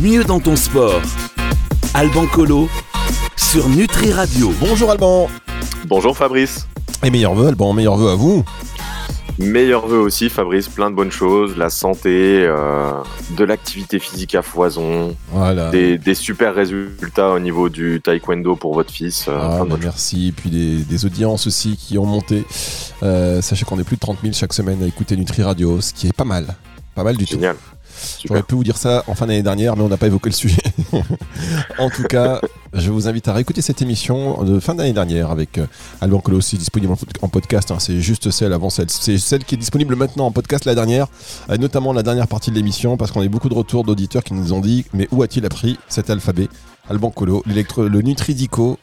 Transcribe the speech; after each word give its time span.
mieux 0.00 0.24
dans 0.24 0.40
ton 0.40 0.56
sport. 0.56 1.00
Alban 1.94 2.26
Colo 2.26 2.68
sur 3.36 3.68
Nutri 3.68 4.12
Radio. 4.12 4.52
Bonjour 4.60 4.90
Alban. 4.90 5.28
Bonjour 5.86 6.16
Fabrice. 6.16 6.66
Et 7.02 7.10
meilleurs 7.10 7.34
vœux 7.34 7.48
Alban, 7.48 7.72
meilleurs 7.72 7.96
vœux 7.96 8.10
à 8.10 8.14
vous. 8.14 8.44
Meilleurs 9.38 9.86
vœux 9.86 10.00
aussi 10.00 10.28
Fabrice, 10.28 10.68
plein 10.68 10.90
de 10.90 10.96
bonnes 10.96 11.10
choses, 11.10 11.56
la 11.56 11.70
santé, 11.70 12.44
euh, 12.46 12.92
de 13.38 13.44
l'activité 13.44 13.98
physique 13.98 14.34
à 14.34 14.42
foison, 14.42 15.16
Voilà. 15.32 15.70
des, 15.70 15.96
des 15.96 16.14
super 16.14 16.54
résultats 16.54 17.30
au 17.30 17.38
niveau 17.38 17.70
du 17.70 18.02
taekwondo 18.04 18.54
pour 18.56 18.74
votre 18.74 18.92
fils. 18.92 19.26
euh, 19.28 19.38
Ah, 19.40 19.64
bah, 19.66 19.76
merci. 19.80 20.28
Et 20.28 20.32
puis 20.32 20.50
des, 20.50 20.76
des 20.84 21.04
audiences 21.06 21.46
aussi 21.46 21.76
qui 21.78 21.96
ont 21.96 22.04
monté. 22.04 22.44
Euh, 23.02 23.40
sachez 23.40 23.64
qu'on 23.64 23.78
est 23.78 23.84
plus 23.84 23.96
de 23.96 24.00
30 24.00 24.18
000 24.22 24.34
chaque 24.34 24.52
semaine 24.52 24.82
à 24.82 24.86
écouter 24.86 25.16
Nutri 25.16 25.42
Radio, 25.42 25.80
ce 25.80 25.94
qui 25.94 26.06
est 26.08 26.12
pas 26.12 26.24
mal. 26.24 26.54
Pas 26.94 27.02
mal 27.04 27.16
du 27.16 27.24
choses. 27.24 27.38
tout. 27.38 27.46
J'aurais 28.26 28.42
pu 28.42 28.54
vous 28.54 28.64
dire 28.64 28.76
ça 28.76 29.04
en 29.06 29.14
fin 29.14 29.26
d'année 29.26 29.42
dernière, 29.42 29.76
mais 29.76 29.82
on 29.82 29.88
n'a 29.88 29.96
pas 29.96 30.06
évoqué 30.06 30.28
le 30.30 30.34
sujet. 30.34 30.62
en 31.78 31.90
tout 31.90 32.04
cas, 32.04 32.40
je 32.74 32.90
vous 32.90 33.08
invite 33.08 33.28
à 33.28 33.32
réécouter 33.32 33.62
cette 33.62 33.82
émission 33.82 34.42
de 34.44 34.60
fin 34.60 34.74
d'année 34.74 34.92
dernière 34.92 35.30
avec 35.30 35.58
euh, 35.58 35.66
Alban 36.00 36.20
Colo, 36.20 36.38
aussi 36.38 36.56
disponible 36.58 36.92
en 36.92 36.96
pod- 36.96 37.08
en 37.22 37.28
podcast. 37.28 37.70
hein. 37.70 37.76
c'est 37.78 38.00
juste 38.00 38.30
celle 38.30 38.52
avant 38.52 38.70
celle. 38.70 38.90
C'est 38.90 39.18
celle 39.18 39.44
qui 39.44 39.54
est 39.54 39.58
disponible 39.58 39.96
maintenant 39.96 40.26
en 40.26 40.32
podcast, 40.32 40.64
la 40.64 40.74
dernière, 40.74 41.06
euh, 41.50 41.56
notamment 41.56 41.92
la 41.92 42.02
dernière 42.02 42.28
partie 42.28 42.50
de 42.50 42.56
l'émission, 42.56 42.96
parce 42.96 43.10
qu'on 43.12 43.20
a 43.20 43.24
eu 43.24 43.28
beaucoup 43.28 43.48
de 43.48 43.54
retours 43.54 43.84
d'auditeurs 43.84 44.22
qui 44.24 44.34
nous 44.34 44.52
ont 44.52 44.60
dit 44.60 44.84
Mais 44.92 45.08
où 45.10 45.22
a-t-il 45.22 45.44
appris 45.46 45.78
cet 45.88 46.10
alphabet? 46.10 46.48
Alban 46.88 47.10
Colo, 47.10 47.42
le 47.46 48.00
Nutridico. 48.02 48.78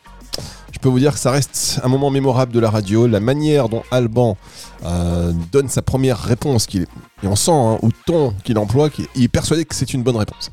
Je 0.71 0.79
peux 0.79 0.89
vous 0.89 0.99
dire 0.99 1.13
que 1.13 1.19
ça 1.19 1.31
reste 1.31 1.79
un 1.83 1.87
moment 1.87 2.11
mémorable 2.11 2.53
de 2.53 2.59
la 2.59 2.69
radio. 2.69 3.07
La 3.07 3.19
manière 3.19 3.69
dont 3.69 3.83
Alban 3.91 4.37
euh, 4.85 5.31
donne 5.51 5.69
sa 5.69 5.81
première 5.81 6.19
réponse, 6.19 6.67
qu'il, 6.67 6.83
et 7.23 7.27
on 7.27 7.35
sent, 7.35 7.51
hein, 7.51 7.79
ou 7.81 7.89
ton 8.05 8.33
qu'il 8.43 8.57
emploie, 8.57 8.89
qu'il 8.89 9.07
il 9.15 9.23
est 9.23 9.27
persuadé 9.27 9.65
que 9.65 9.73
c'est 9.73 9.93
une 9.93 10.03
bonne 10.03 10.17
réponse. 10.17 10.51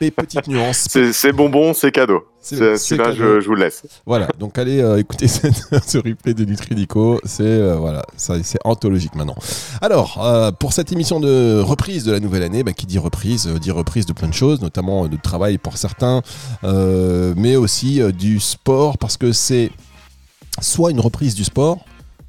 Et 0.00 0.10
petite 0.10 0.48
nuance. 0.48 0.88
C'est 1.12 1.32
bonbon, 1.32 1.72
c'est 1.72 1.92
cadeau. 1.92 2.24
Celui-là, 2.42 3.12
je, 3.12 3.40
je 3.40 3.46
vous 3.46 3.54
le 3.54 3.64
laisse. 3.64 3.84
Voilà, 4.04 4.28
donc 4.38 4.58
allez 4.58 4.80
euh, 4.80 4.98
écouter 4.98 5.28
cette- 5.28 5.54
ce 5.86 5.96
replay 5.98 6.34
de 6.34 6.44
Nutridico, 6.44 7.18
c'est 7.24 7.42
euh, 7.42 7.76
voilà, 7.76 8.04
c'est 8.16 8.58
anthologique 8.64 9.14
maintenant. 9.14 9.36
Alors, 9.80 10.22
euh, 10.22 10.50
pour 10.52 10.72
cette 10.74 10.92
émission 10.92 11.20
de 11.20 11.60
reprise 11.60 12.04
de 12.04 12.12
la 12.12 12.20
nouvelle 12.20 12.42
année, 12.42 12.62
bah, 12.62 12.72
qui 12.74 12.84
dit 12.86 12.98
reprise, 12.98 13.46
euh, 13.46 13.58
dit 13.58 13.70
reprise 13.70 14.04
de 14.04 14.12
plein 14.12 14.28
de 14.28 14.34
choses, 14.34 14.60
notamment 14.60 15.06
de 15.08 15.16
travail 15.16 15.56
pour 15.58 15.78
certains, 15.78 16.20
mais 16.62 17.56
aussi 17.56 18.00
du 18.12 18.40
sport, 18.40 18.98
parce 18.98 19.16
que 19.16 19.32
c'est 19.32 19.70
soit 20.60 20.90
une 20.90 21.00
reprise 21.00 21.34
du 21.34 21.44
sport, 21.44 21.78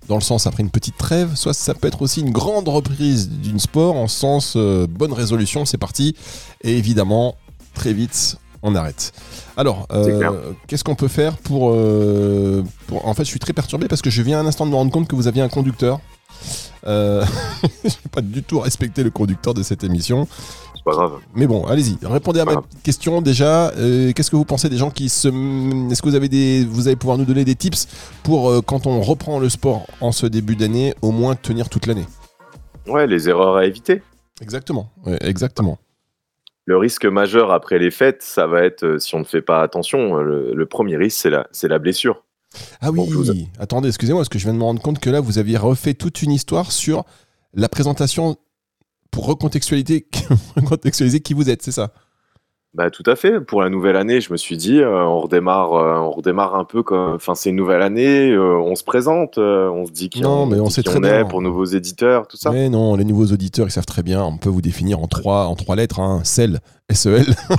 dans 0.08 0.16
le 0.16 0.22
sens 0.22 0.46
après 0.48 0.62
une 0.64 0.70
petite 0.70 0.98
trêve, 0.98 1.36
soit 1.36 1.54
ça 1.54 1.74
peut 1.74 1.88
être 1.88 2.02
aussi 2.04 2.22
une 2.22 2.32
grande 2.32 2.68
reprise 2.70 3.28
d'une 3.30 3.60
sport, 3.60 3.96
en 3.96 4.08
sens 4.08 4.54
euh, 4.56 4.86
bonne 4.88 5.14
résolution, 5.14 5.66
c'est 5.66 5.78
parti, 5.80 6.16
et 6.64 6.78
évidemment, 6.78 7.36
très 7.76 7.94
vite, 7.94 8.38
on 8.64 8.74
arrête. 8.74 9.14
Alors, 9.58 9.86
euh, 9.92 10.54
qu'est-ce 10.68 10.84
qu'on 10.84 10.96
peut 10.96 11.08
faire 11.08 11.38
pour, 11.38 11.70
euh, 11.72 12.64
pour- 12.88 13.08
En 13.08 13.14
fait, 13.14 13.24
je 13.24 13.30
suis 13.30 13.40
très 13.40 13.54
perturbé 13.54 13.88
parce 13.88 14.02
que 14.02 14.10
je 14.10 14.22
viens 14.24 14.40
un 14.40 14.48
instant 14.48 14.66
de 14.66 14.72
me 14.72 14.76
rendre 14.76 14.92
compte 14.92 15.08
que 15.08 15.16
vous 15.16 15.28
aviez 15.28 15.44
un 15.44 15.50
conducteur. 15.50 16.00
Euh... 16.88 17.24
je 17.84 17.90
n'ai 17.90 18.10
pas 18.12 18.22
du 18.22 18.42
tout 18.44 18.60
respecté 18.60 19.04
le 19.04 19.12
conducteur 19.12 19.54
de 19.54 19.62
cette 19.62 19.84
émission. 19.84 20.28
C'est 20.76 20.84
pas 20.84 20.92
grave. 20.92 21.14
Mais 21.36 21.46
bon, 21.48 21.66
allez-y, 21.66 21.98
répondez 22.04 22.40
à 22.40 22.46
ma 22.46 22.62
question 22.84 23.22
déjà. 23.22 23.72
Qu'est-ce 24.16 24.32
que 24.32 24.36
vous 24.36 24.46
pensez 24.46 24.70
des 24.70 24.78
gens 24.78 24.90
qui 24.92 25.10
se... 25.10 25.28
Est-ce 25.92 26.02
que 26.02 26.10
vous 26.10 26.16
avez 26.16 26.30
des... 26.30 26.66
Vous 26.66 26.88
allez 26.88 26.96
pouvoir 26.96 27.18
nous 27.18 27.26
donner 27.26 27.46
des 27.46 27.56
tips 27.56 27.88
pour, 28.24 28.64
quand 28.66 28.88
on 28.88 29.02
reprend 29.02 29.40
le 29.40 29.50
sport 29.50 29.86
en 30.02 30.12
ce 30.12 30.26
début 30.26 30.56
d'année, 30.56 30.94
au 31.02 31.12
moins 31.12 31.36
tenir 31.36 31.70
toute 31.70 31.88
l'année? 31.88 32.06
Ouais, 32.88 33.08
les 33.08 33.30
erreurs 33.30 33.56
à 33.58 33.66
éviter. 33.66 34.04
Exactement, 34.42 34.90
ouais, 35.06 35.18
exactement. 35.22 35.80
Le 36.66 36.78
risque 36.78 37.06
majeur 37.06 37.52
après 37.52 37.78
les 37.78 37.92
fêtes, 37.92 38.24
ça 38.24 38.48
va 38.48 38.64
être, 38.64 38.84
euh, 38.84 39.00
si 39.00 39.14
on 39.16 39.20
ne 39.20 39.24
fait 39.24 39.42
pas 39.44 39.62
attention, 39.62 40.18
euh, 40.18 40.24
le, 40.24 40.54
le 40.56 40.66
premier 40.66 40.98
risque, 40.98 41.20
c'est 41.22 41.30
la, 41.30 41.48
c'est 41.52 41.68
la 41.68 41.78
blessure. 41.80 42.24
Ah 42.82 42.90
oui, 42.92 43.00
vous- 43.08 43.32
attendez, 43.60 43.90
excusez-moi, 43.90 44.22
parce 44.22 44.30
que 44.30 44.40
je 44.40 44.46
viens 44.46 44.54
de 44.54 44.58
me 44.60 44.64
rendre 44.64 44.82
compte 44.82 45.00
que 45.00 45.10
là, 45.10 45.20
vous 45.20 45.38
aviez 45.38 45.58
refait 45.58 45.94
toute 45.94 46.22
une 46.22 46.32
histoire 46.32 46.72
sur 46.72 47.04
la 47.54 47.70
présentation 47.70 48.38
pour 49.12 49.28
recontextualiser, 49.28 50.08
recontextualiser 50.56 51.20
qui 51.20 51.34
vous 51.34 51.50
êtes, 51.50 51.62
c'est 51.62 51.72
ça? 51.72 51.94
Bah 52.76 52.90
tout 52.90 53.04
à 53.06 53.16
fait. 53.16 53.40
Pour 53.40 53.62
la 53.62 53.70
nouvelle 53.70 53.96
année, 53.96 54.20
je 54.20 54.34
me 54.34 54.38
suis 54.38 54.58
dit, 54.58 54.82
euh, 54.82 55.02
on 55.06 55.22
redémarre, 55.22 55.74
euh, 55.76 55.98
on 55.98 56.12
redémarre 56.12 56.56
un 56.56 56.66
peu 56.66 56.84
comme, 56.84 57.14
enfin 57.14 57.34
c'est 57.34 57.50
une 57.52 57.56
nouvelle 57.56 57.82
année, 57.82 58.32
euh, 58.32 58.58
on 58.60 58.76
se 58.76 58.84
présente, 58.84 59.38
on 59.38 59.86
se 59.86 59.92
dit 59.94 60.10
qui 60.10 60.20
Non, 60.20 60.42
on, 60.42 60.46
mais 60.46 60.60
on 60.60 60.70
sait 60.70 60.82
qui 60.82 60.90
très 60.90 60.98
on 60.98 61.02
bien. 61.02 61.20
est 61.22 61.26
pour 61.30 61.42
nouveaux 61.42 61.64
éditeurs, 61.64 62.28
tout 62.28 62.36
ça. 62.36 62.52
Mais 62.52 62.68
non, 62.68 62.98
les 62.98 63.06
nouveaux 63.06 63.28
auditeurs, 63.28 63.68
ils 63.68 63.72
savent 63.72 63.86
très 63.86 64.04
bien, 64.04 64.24
on 64.26 64.38
peut 64.38 64.50
vous 64.50 64.62
définir 64.62 65.00
en 65.00 65.08
trois, 65.08 65.46
en 65.46 65.56
trois 65.56 65.78
lettres, 65.78 66.02
hein, 66.02 66.20
SEL, 66.26 66.60
S-E-L. 66.88 67.26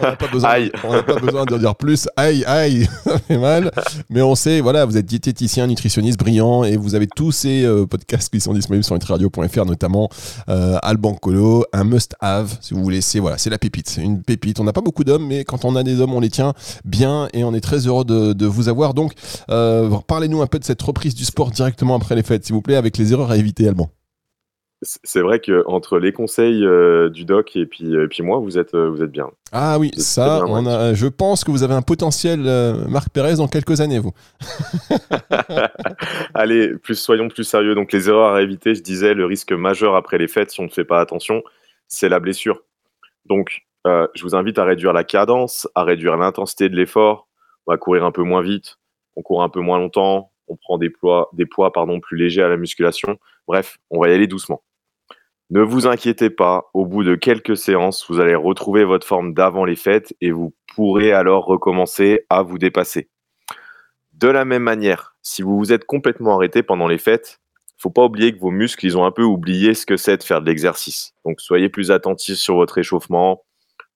on 0.00 0.02
n'a 0.02 0.16
pas, 0.16 0.26
besoin- 0.28 0.50
Aïe. 0.50 0.72
on 0.82 0.92
n'a 0.92 1.02
pas 1.02 1.16
besoin 1.20 1.44
de 1.44 1.58
dire 1.58 1.76
plus, 1.76 2.08
aïe, 2.16 2.42
aïe, 2.46 2.88
ça 3.04 3.18
fait 3.18 3.36
mal. 3.36 3.70
Mais 4.08 4.22
on 4.22 4.34
sait, 4.34 4.60
voilà, 4.60 4.86
vous 4.86 4.96
êtes 4.96 5.04
diététicien, 5.04 5.66
nutritionniste, 5.66 6.18
brillant, 6.18 6.64
et 6.64 6.76
vous 6.78 6.94
avez 6.94 7.06
tous 7.06 7.32
ces 7.32 7.64
euh, 7.64 7.86
podcasts 7.86 8.30
qui 8.30 8.40
sont 8.40 8.54
disponibles 8.54 8.82
sur 8.84 8.94
nutriradio.fr, 8.94 9.66
notamment 9.66 10.08
euh, 10.48 10.78
Alban 10.82 11.14
Colo, 11.14 11.64
un 11.74 11.84
must-have, 11.84 12.56
si 12.62 12.72
vous 12.72 12.82
voulez, 12.82 13.02
c'est 13.02 13.18
voilà, 13.18 13.36
c'est 13.36 13.50
la 13.50 13.58
pépite, 13.58 13.90
c'est 13.90 14.02
une 14.02 14.22
pépite. 14.22 14.58
On 14.58 14.64
n'a 14.64 14.72
pas 14.72 14.80
beaucoup 14.80 15.04
d'hommes, 15.04 15.26
mais 15.26 15.44
quand 15.44 15.64
on 15.66 15.76
a 15.76 15.82
des 15.82 16.00
hommes, 16.00 16.14
on 16.14 16.20
les 16.20 16.30
tient 16.30 16.54
bien, 16.86 17.28
et 17.34 17.44
on 17.44 17.52
est 17.54 17.60
très 17.60 17.86
heureux 17.86 18.04
de, 18.06 18.32
de 18.32 18.46
vous 18.46 18.68
avoir. 18.70 18.94
Donc, 18.94 19.12
euh, 19.50 19.90
parlez-nous 20.06 20.40
un 20.40 20.46
peu 20.46 20.58
de 20.58 20.64
cette 20.64 20.80
reprise 20.80 21.14
du 21.14 21.24
sport 21.26 21.50
directement 21.50 21.94
après 21.96 22.14
les 22.14 22.22
fêtes, 22.22 22.46
s'il 22.46 22.54
vous 22.54 22.62
plaît, 22.62 22.76
avec 22.76 22.96
les 22.96 23.12
erreurs 23.12 23.30
à 23.30 23.36
éviter, 23.36 23.68
Alban. 23.68 23.90
C'est 24.82 25.20
vrai 25.20 25.40
que 25.40 25.62
entre 25.66 25.98
les 25.98 26.10
conseils 26.10 26.64
euh, 26.64 27.10
du 27.10 27.26
doc 27.26 27.54
et 27.54 27.66
puis, 27.66 27.92
et 27.92 28.08
puis 28.08 28.22
moi, 28.22 28.38
vous 28.38 28.58
êtes, 28.58 28.74
euh, 28.74 28.88
vous 28.88 29.02
êtes 29.02 29.10
bien. 29.10 29.30
Ah 29.52 29.78
oui, 29.78 29.90
ça, 29.98 30.42
on 30.46 30.64
a, 30.64 30.94
je 30.94 31.06
pense 31.06 31.44
que 31.44 31.50
vous 31.50 31.62
avez 31.62 31.74
un 31.74 31.82
potentiel 31.82 32.44
euh, 32.46 32.86
Marc 32.88 33.10
Pérez 33.10 33.36
dans 33.36 33.46
quelques 33.46 33.82
années, 33.82 33.98
vous. 33.98 34.12
Allez, 36.34 36.70
plus 36.78 36.94
soyons 36.94 37.28
plus 37.28 37.44
sérieux. 37.44 37.74
Donc 37.74 37.92
les 37.92 38.08
erreurs 38.08 38.32
à 38.32 38.40
éviter, 38.40 38.74
je 38.74 38.80
disais, 38.80 39.12
le 39.12 39.26
risque 39.26 39.52
majeur 39.52 39.96
après 39.96 40.16
les 40.16 40.28
fêtes, 40.28 40.50
si 40.50 40.60
on 40.60 40.64
ne 40.64 40.70
fait 40.70 40.84
pas 40.84 41.00
attention, 41.00 41.42
c'est 41.86 42.08
la 42.08 42.18
blessure. 42.18 42.62
Donc, 43.26 43.66
euh, 43.86 44.06
je 44.14 44.22
vous 44.22 44.34
invite 44.34 44.58
à 44.58 44.64
réduire 44.64 44.94
la 44.94 45.04
cadence, 45.04 45.68
à 45.74 45.84
réduire 45.84 46.16
l'intensité 46.16 46.70
de 46.70 46.76
l'effort. 46.76 47.28
On 47.66 47.72
va 47.72 47.76
courir 47.76 48.04
un 48.04 48.12
peu 48.12 48.22
moins 48.22 48.42
vite, 48.42 48.78
on 49.14 49.20
court 49.22 49.42
un 49.42 49.50
peu 49.50 49.60
moins 49.60 49.78
longtemps, 49.78 50.32
on 50.48 50.56
prend 50.56 50.78
des 50.78 50.88
poids, 50.90 51.28
des 51.34 51.44
poids 51.44 51.70
pardon, 51.70 52.00
plus 52.00 52.16
légers 52.16 52.42
à 52.42 52.48
la 52.48 52.56
musculation. 52.56 53.18
Bref, 53.46 53.78
on 53.90 54.00
va 54.00 54.08
y 54.08 54.14
aller 54.14 54.26
doucement. 54.26 54.62
Ne 55.50 55.62
vous 55.62 55.88
inquiétez 55.88 56.30
pas, 56.30 56.70
au 56.74 56.86
bout 56.86 57.02
de 57.02 57.16
quelques 57.16 57.56
séances, 57.56 58.08
vous 58.08 58.20
allez 58.20 58.36
retrouver 58.36 58.84
votre 58.84 59.04
forme 59.04 59.34
d'avant 59.34 59.64
les 59.64 59.74
fêtes 59.74 60.14
et 60.20 60.30
vous 60.30 60.54
pourrez 60.76 61.12
alors 61.12 61.44
recommencer 61.44 62.24
à 62.30 62.42
vous 62.42 62.56
dépasser. 62.56 63.10
De 64.12 64.28
la 64.28 64.44
même 64.44 64.62
manière, 64.62 65.16
si 65.22 65.42
vous 65.42 65.58
vous 65.58 65.72
êtes 65.72 65.86
complètement 65.86 66.36
arrêté 66.36 66.62
pendant 66.62 66.86
les 66.86 66.98
fêtes, 66.98 67.40
faut 67.78 67.90
pas 67.90 68.04
oublier 68.04 68.32
que 68.32 68.38
vos 68.38 68.52
muscles, 68.52 68.86
ils 68.86 68.96
ont 68.96 69.04
un 69.04 69.10
peu 69.10 69.24
oublié 69.24 69.74
ce 69.74 69.86
que 69.86 69.96
c'est 69.96 70.18
de 70.18 70.22
faire 70.22 70.40
de 70.40 70.46
l'exercice. 70.46 71.14
Donc 71.24 71.40
soyez 71.40 71.68
plus 71.68 71.90
attentifs 71.90 72.36
sur 72.36 72.54
votre 72.54 72.78
échauffement, 72.78 73.42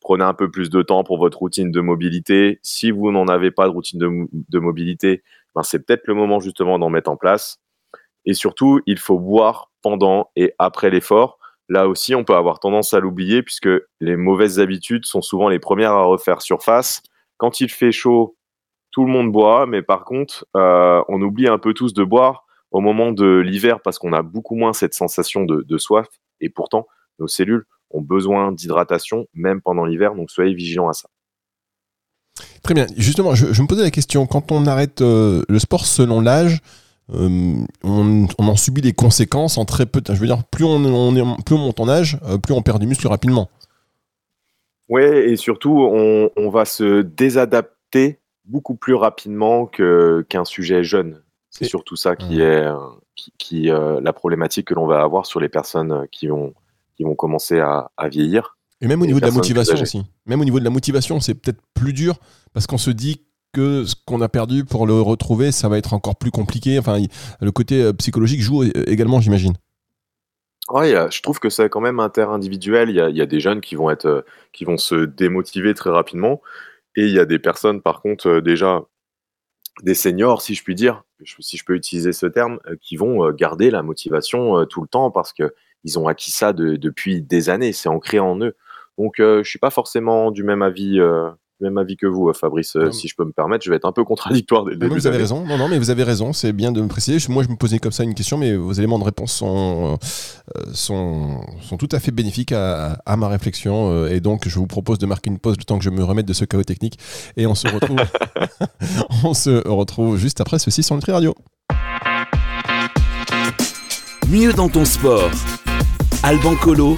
prenez 0.00 0.24
un 0.24 0.34
peu 0.34 0.50
plus 0.50 0.70
de 0.70 0.82
temps 0.82 1.04
pour 1.04 1.18
votre 1.18 1.38
routine 1.38 1.70
de 1.70 1.80
mobilité. 1.80 2.58
Si 2.64 2.90
vous 2.90 3.12
n'en 3.12 3.28
avez 3.28 3.52
pas 3.52 3.66
de 3.66 3.72
routine 3.72 4.00
de 4.00 4.58
mobilité, 4.58 5.22
ben 5.54 5.62
c'est 5.62 5.86
peut-être 5.86 6.08
le 6.08 6.14
moment 6.14 6.40
justement 6.40 6.80
d'en 6.80 6.90
mettre 6.90 7.10
en 7.10 7.16
place. 7.16 7.60
Et 8.24 8.34
surtout, 8.34 8.80
il 8.86 8.98
faut 8.98 9.20
boire 9.20 9.70
pendant 9.82 10.30
et 10.34 10.52
après 10.58 10.90
l'effort. 10.90 11.38
Là 11.68 11.88
aussi, 11.88 12.14
on 12.14 12.24
peut 12.24 12.34
avoir 12.34 12.60
tendance 12.60 12.92
à 12.92 13.00
l'oublier 13.00 13.42
puisque 13.42 13.68
les 14.00 14.16
mauvaises 14.16 14.60
habitudes 14.60 15.06
sont 15.06 15.22
souvent 15.22 15.48
les 15.48 15.58
premières 15.58 15.92
à 15.92 16.04
refaire 16.04 16.42
surface. 16.42 17.02
Quand 17.38 17.60
il 17.60 17.70
fait 17.70 17.92
chaud, 17.92 18.36
tout 18.90 19.04
le 19.04 19.10
monde 19.10 19.32
boit, 19.32 19.66
mais 19.66 19.82
par 19.82 20.04
contre, 20.04 20.46
euh, 20.56 21.02
on 21.08 21.20
oublie 21.20 21.48
un 21.48 21.58
peu 21.58 21.74
tous 21.74 21.94
de 21.94 22.04
boire 22.04 22.44
au 22.70 22.80
moment 22.80 23.12
de 23.12 23.38
l'hiver 23.38 23.80
parce 23.80 23.98
qu'on 23.98 24.12
a 24.12 24.22
beaucoup 24.22 24.56
moins 24.56 24.72
cette 24.72 24.94
sensation 24.94 25.44
de, 25.44 25.78
soif. 25.78 26.06
Et 26.40 26.48
pourtant, 26.48 26.86
nos 27.18 27.28
cellules 27.28 27.64
ont 27.90 28.02
besoin 28.02 28.52
d'hydratation 28.52 29.26
même 29.32 29.60
pendant 29.60 29.84
l'hiver, 29.84 30.14
donc 30.14 30.30
soyez 30.30 30.54
vigilants 30.54 30.88
à 30.88 30.92
ça. 30.92 31.08
Très 32.62 32.74
bien. 32.74 32.86
Justement, 32.96 33.34
je, 33.34 33.46
me 33.62 33.66
posais 33.66 33.82
la 33.82 33.90
question, 33.90 34.26
quand 34.26 34.50
on 34.52 34.66
arrête 34.66 35.02
euh, 35.02 35.42
le 35.48 35.58
sport 35.58 35.86
selon 35.86 36.20
l'âge, 36.20 36.60
on, 37.12 37.66
on 37.82 38.26
en 38.38 38.56
subit 38.56 38.80
les 38.80 38.92
conséquences 38.92 39.58
en 39.58 39.64
très 39.64 39.86
peu 39.86 40.00
de 40.00 40.04
temps. 40.06 40.14
Je 40.14 40.20
veux 40.20 40.26
dire, 40.26 40.44
plus 40.44 40.64
on, 40.64 40.76
on 40.84 41.14
est, 41.16 41.42
plus 41.44 41.54
on 41.54 41.58
monte 41.58 41.80
en 41.80 41.88
âge, 41.88 42.18
euh, 42.24 42.38
plus 42.38 42.54
on 42.54 42.62
perd 42.62 42.80
du 42.80 42.86
muscle 42.86 43.06
rapidement. 43.08 43.50
Ouais, 44.88 45.30
et 45.30 45.36
surtout, 45.36 45.78
on, 45.90 46.30
on 46.36 46.50
va 46.50 46.64
se 46.64 47.02
désadapter 47.02 48.20
beaucoup 48.44 48.74
plus 48.74 48.94
rapidement 48.94 49.66
que 49.66 50.24
qu'un 50.28 50.44
sujet 50.44 50.84
jeune. 50.84 51.22
C'est 51.50 51.64
surtout 51.64 51.96
ça 51.96 52.16
qui 52.16 52.34
Mhm. 52.36 52.40
est 52.40 52.64
euh, 52.64 52.74
qui, 53.14 53.32
qui, 53.38 53.70
euh, 53.70 54.00
la 54.02 54.12
problématique 54.12 54.66
que 54.68 54.74
l'on 54.74 54.86
va 54.86 55.02
avoir 55.02 55.24
sur 55.24 55.38
les 55.40 55.48
personnes 55.48 55.92
euh, 55.92 56.04
qui 56.10 56.26
vont 56.26 56.52
qui 56.96 57.04
vont 57.04 57.14
commencer 57.14 57.60
à, 57.60 57.90
à 57.96 58.08
vieillir. 58.08 58.56
Et 58.80 58.86
même 58.88 59.00
au 59.02 59.06
niveau 59.06 59.20
de 59.20 59.24
la 59.24 59.30
motivation 59.30 59.80
aussi. 59.80 60.02
Même 60.26 60.40
au 60.40 60.44
niveau 60.44 60.58
de 60.58 60.64
la 60.64 60.70
motivation, 60.70 61.20
c'est 61.20 61.34
peut-être 61.34 61.60
plus 61.74 61.92
dur 61.92 62.16
parce 62.52 62.66
qu'on 62.66 62.78
se 62.78 62.90
dit 62.90 63.22
que 63.54 63.84
ce 63.84 63.94
qu'on 64.04 64.20
a 64.20 64.28
perdu 64.28 64.64
pour 64.64 64.86
le 64.86 65.00
retrouver, 65.00 65.52
ça 65.52 65.68
va 65.68 65.78
être 65.78 65.94
encore 65.94 66.16
plus 66.16 66.30
compliqué. 66.30 66.78
Enfin, 66.78 66.98
le 67.40 67.50
côté 67.52 67.82
euh, 67.82 67.92
psychologique 67.94 68.42
joue 68.42 68.64
euh, 68.64 68.70
également, 68.86 69.20
j'imagine. 69.20 69.54
A- 70.68 71.08
je 71.10 71.22
trouve 71.22 71.38
que 71.38 71.48
c'est 71.48 71.68
quand 71.70 71.80
même 71.80 72.00
interindividuel. 72.00 72.90
Il 72.90 72.96
y 72.96 73.00
a, 73.00 73.08
il 73.08 73.16
y 73.16 73.22
a 73.22 73.26
des 73.26 73.40
jeunes 73.40 73.60
qui 73.60 73.76
vont 73.76 73.90
être, 73.90 74.06
euh, 74.06 74.22
qui 74.52 74.64
vont 74.64 74.76
se 74.76 75.06
démotiver 75.06 75.72
très 75.72 75.90
rapidement, 75.90 76.42
et 76.96 77.06
il 77.06 77.12
y 77.12 77.18
a 77.18 77.24
des 77.24 77.38
personnes, 77.38 77.80
par 77.80 78.02
contre, 78.02 78.40
déjà 78.40 78.82
des 79.82 79.94
seniors, 79.94 80.42
si 80.42 80.54
je 80.54 80.62
puis 80.62 80.74
dire, 80.74 81.04
si 81.40 81.56
je 81.56 81.64
peux 81.64 81.74
utiliser 81.74 82.12
ce 82.12 82.26
terme, 82.26 82.60
qui 82.80 82.96
vont 82.96 83.30
garder 83.32 83.70
la 83.70 83.82
motivation 83.82 84.64
tout 84.66 84.82
le 84.82 84.88
temps 84.88 85.10
parce 85.10 85.32
que 85.32 85.54
ils 85.82 85.98
ont 85.98 86.06
acquis 86.06 86.30
ça 86.30 86.52
de- 86.52 86.76
depuis 86.76 87.22
des 87.22 87.50
années. 87.50 87.72
C'est 87.72 87.88
ancré 87.88 88.18
en 88.18 88.38
eux. 88.40 88.54
Donc, 88.98 89.14
je 89.18 89.42
suis 89.42 89.58
pas 89.58 89.70
forcément 89.70 90.30
du 90.30 90.44
même 90.44 90.62
avis, 90.62 91.00
même 91.60 91.78
avis 91.78 91.96
que 91.96 92.06
vous, 92.06 92.28
euh, 92.28 92.32
Fabrice. 92.32 92.76
Euh, 92.76 92.86
Non, 92.86 92.92
si 92.92 93.08
je 93.08 93.14
peux 93.16 93.24
me 93.24 93.32
permettre, 93.32 93.64
je 93.64 93.70
vais 93.70 93.76
être 93.76 93.84
un 93.86 93.92
peu 93.92 94.04
contradictoire 94.04 94.64
dès 94.64 94.72
le 94.72 94.76
Non, 94.76 94.80
mais 94.82 94.88
début. 94.88 95.00
vous 95.00 95.06
avez 95.06 95.16
raison. 95.18 95.44
Non, 95.46 95.56
non, 95.56 95.68
mais 95.68 95.78
vous 95.78 95.90
avez 95.90 96.02
raison. 96.02 96.32
C'est 96.32 96.52
bien 96.52 96.72
de 96.72 96.80
me 96.80 96.88
préciser. 96.88 97.18
Moi, 97.32 97.42
je 97.42 97.48
me 97.48 97.56
posais 97.56 97.78
comme 97.78 97.92
ça 97.92 98.02
une 98.04 98.14
question, 98.14 98.36
mais 98.38 98.54
vos 98.56 98.72
éléments 98.72 98.98
de 98.98 99.04
réponse 99.04 99.32
sont, 99.32 99.98
euh, 100.56 100.60
sont, 100.72 101.40
sont 101.62 101.76
tout 101.76 101.88
à 101.92 102.00
fait 102.00 102.10
bénéfiques 102.10 102.52
à, 102.52 102.98
à 103.06 103.16
ma 103.16 103.28
réflexion. 103.28 104.06
Et 104.06 104.20
donc, 104.20 104.48
je 104.48 104.58
vous 104.58 104.66
propose 104.66 104.98
de 104.98 105.06
marquer 105.06 105.30
une 105.30 105.38
pause 105.38 105.56
le 105.58 105.64
temps 105.64 105.78
que 105.78 105.84
je 105.84 105.90
me 105.90 106.02
remette 106.04 106.26
de 106.26 106.32
ce 106.32 106.44
chaos 106.44 106.64
technique. 106.64 106.98
Et 107.36 107.46
on 107.46 107.54
se 107.54 107.68
retrouve, 107.68 107.98
on 109.24 109.34
se 109.34 109.66
retrouve 109.68 110.16
juste 110.18 110.40
après 110.40 110.58
ceci 110.58 110.82
sur 110.82 110.94
Nutri 110.96 111.12
Radio. 111.12 111.34
Mieux 114.28 114.52
dans 114.52 114.68
ton 114.68 114.84
sport. 114.84 115.30
Alban 116.22 116.56
Colo 116.56 116.96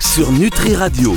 sur 0.00 0.32
Nutri 0.32 0.74
Radio. 0.74 1.14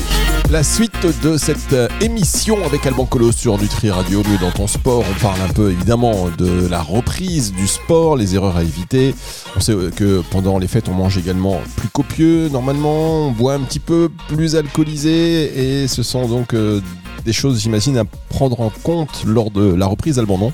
La 0.52 0.64
suite 0.64 1.08
de 1.24 1.38
cette 1.38 1.72
euh, 1.72 1.88
émission 2.02 2.66
avec 2.66 2.86
Alban 2.86 3.06
Colo 3.06 3.32
sur 3.32 3.58
Nutri 3.58 3.90
Radio, 3.90 4.20
mieux 4.20 4.38
dans 4.38 4.52
ton 4.52 4.68
sport. 4.68 5.02
On 5.10 5.22
parle 5.22 5.40
un 5.40 5.54
peu 5.54 5.72
évidemment 5.72 6.28
de 6.38 6.68
la 6.70 6.82
reprise 6.82 7.54
du 7.54 7.68
sport, 7.68 8.18
les 8.18 8.36
erreurs 8.36 8.58
à 8.58 8.62
éviter. 8.62 9.16
On 9.56 9.62
sait 9.62 9.72
euh, 9.72 9.92
que 9.92 10.22
pendant 10.30 10.60
les 10.60 10.68
fêtes, 10.68 10.90
on 10.90 10.94
mange 10.94 11.18
également 11.18 11.62
plus 11.78 11.88
copieux 11.88 12.50
normalement, 12.50 13.28
on 13.28 13.32
boit 13.32 13.54
un 13.54 13.62
petit 13.62 13.80
peu 13.80 14.10
plus 14.28 14.58
alcoolisé 14.58 15.84
et 15.84 15.88
ce 15.88 16.04
sont 16.04 16.28
donc 16.28 16.54
euh, 16.54 16.82
des 17.24 17.32
choses, 17.32 17.62
j'imagine, 17.62 17.98
à 17.98 18.04
prendre 18.04 18.60
en 18.60 18.72
compte 18.84 19.24
lors 19.26 19.52
de 19.52 19.74
la 19.74 19.86
reprise, 19.86 20.20
Alban, 20.20 20.38
non? 20.38 20.54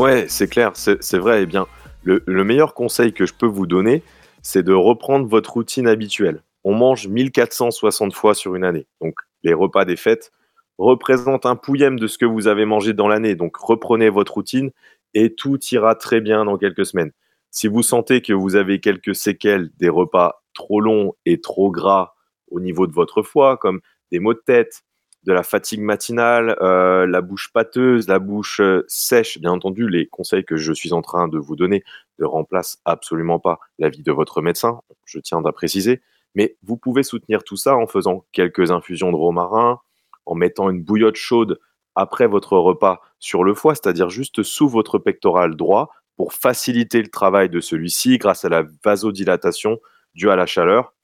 Ouais, 0.00 0.26
c'est 0.28 0.46
clair, 0.46 0.70
c'est 0.74 1.18
vrai. 1.18 1.42
Eh 1.42 1.46
bien, 1.46 1.66
le 2.04 2.44
meilleur 2.44 2.72
conseil 2.72 3.12
que 3.12 3.26
je 3.26 3.34
peux 3.34 3.46
vous 3.46 3.66
donner, 3.66 4.04
c'est 4.42 4.62
de 4.62 4.72
reprendre 4.72 5.26
votre 5.26 5.54
routine 5.54 5.88
habituelle. 5.88 6.40
On 6.70 6.74
mange 6.74 7.08
1460 7.08 8.12
fois 8.12 8.34
sur 8.34 8.54
une 8.54 8.62
année. 8.62 8.86
Donc, 9.00 9.14
les 9.42 9.54
repas 9.54 9.86
des 9.86 9.96
fêtes 9.96 10.32
représentent 10.76 11.46
un 11.46 11.56
pouillème 11.56 11.98
de 11.98 12.06
ce 12.06 12.18
que 12.18 12.26
vous 12.26 12.46
avez 12.46 12.66
mangé 12.66 12.92
dans 12.92 13.08
l'année. 13.08 13.34
Donc, 13.36 13.56
reprenez 13.56 14.10
votre 14.10 14.34
routine 14.34 14.70
et 15.14 15.34
tout 15.34 15.58
ira 15.72 15.94
très 15.94 16.20
bien 16.20 16.44
dans 16.44 16.58
quelques 16.58 16.84
semaines. 16.84 17.12
Si 17.50 17.68
vous 17.68 17.82
sentez 17.82 18.20
que 18.20 18.34
vous 18.34 18.54
avez 18.54 18.80
quelques 18.80 19.14
séquelles 19.14 19.70
des 19.78 19.88
repas 19.88 20.44
trop 20.52 20.82
longs 20.82 21.14
et 21.24 21.40
trop 21.40 21.70
gras 21.70 22.12
au 22.50 22.60
niveau 22.60 22.86
de 22.86 22.92
votre 22.92 23.22
foie, 23.22 23.56
comme 23.56 23.80
des 24.12 24.18
maux 24.18 24.34
de 24.34 24.42
tête, 24.44 24.82
de 25.22 25.32
la 25.32 25.44
fatigue 25.44 25.80
matinale, 25.80 26.54
euh, 26.60 27.06
la 27.06 27.22
bouche 27.22 27.50
pâteuse, 27.50 28.08
la 28.08 28.18
bouche 28.18 28.60
euh, 28.60 28.84
sèche. 28.88 29.38
Bien 29.38 29.52
entendu, 29.52 29.88
les 29.88 30.06
conseils 30.06 30.44
que 30.44 30.58
je 30.58 30.74
suis 30.74 30.92
en 30.92 31.00
train 31.00 31.28
de 31.28 31.38
vous 31.38 31.56
donner 31.56 31.82
ne 32.18 32.26
remplacent 32.26 32.76
absolument 32.84 33.38
pas 33.38 33.58
l'avis 33.78 34.02
de 34.02 34.12
votre 34.12 34.42
médecin, 34.42 34.82
je 35.06 35.18
tiens 35.18 35.42
à 35.42 35.52
préciser, 35.52 36.02
mais 36.34 36.56
vous 36.62 36.76
pouvez 36.76 37.02
soutenir 37.02 37.44
tout 37.44 37.56
ça 37.56 37.76
en 37.76 37.86
faisant 37.86 38.24
quelques 38.32 38.70
infusions 38.70 39.10
de 39.10 39.16
romarin, 39.16 39.80
en 40.26 40.34
mettant 40.34 40.70
une 40.70 40.82
bouillotte 40.82 41.16
chaude 41.16 41.58
après 41.94 42.26
votre 42.26 42.56
repas 42.56 43.00
sur 43.18 43.42
le 43.42 43.54
foie, 43.54 43.74
c'est-à-dire 43.74 44.10
juste 44.10 44.42
sous 44.42 44.68
votre 44.68 44.98
pectoral 44.98 45.56
droit, 45.56 45.90
pour 46.16 46.32
faciliter 46.32 47.00
le 47.00 47.08
travail 47.08 47.48
de 47.48 47.60
celui-ci 47.60 48.18
grâce 48.18 48.44
à 48.44 48.48
la 48.48 48.64
vasodilatation 48.84 49.78
due 50.14 50.30
à 50.30 50.36
la 50.36 50.46
chaleur. 50.46 50.94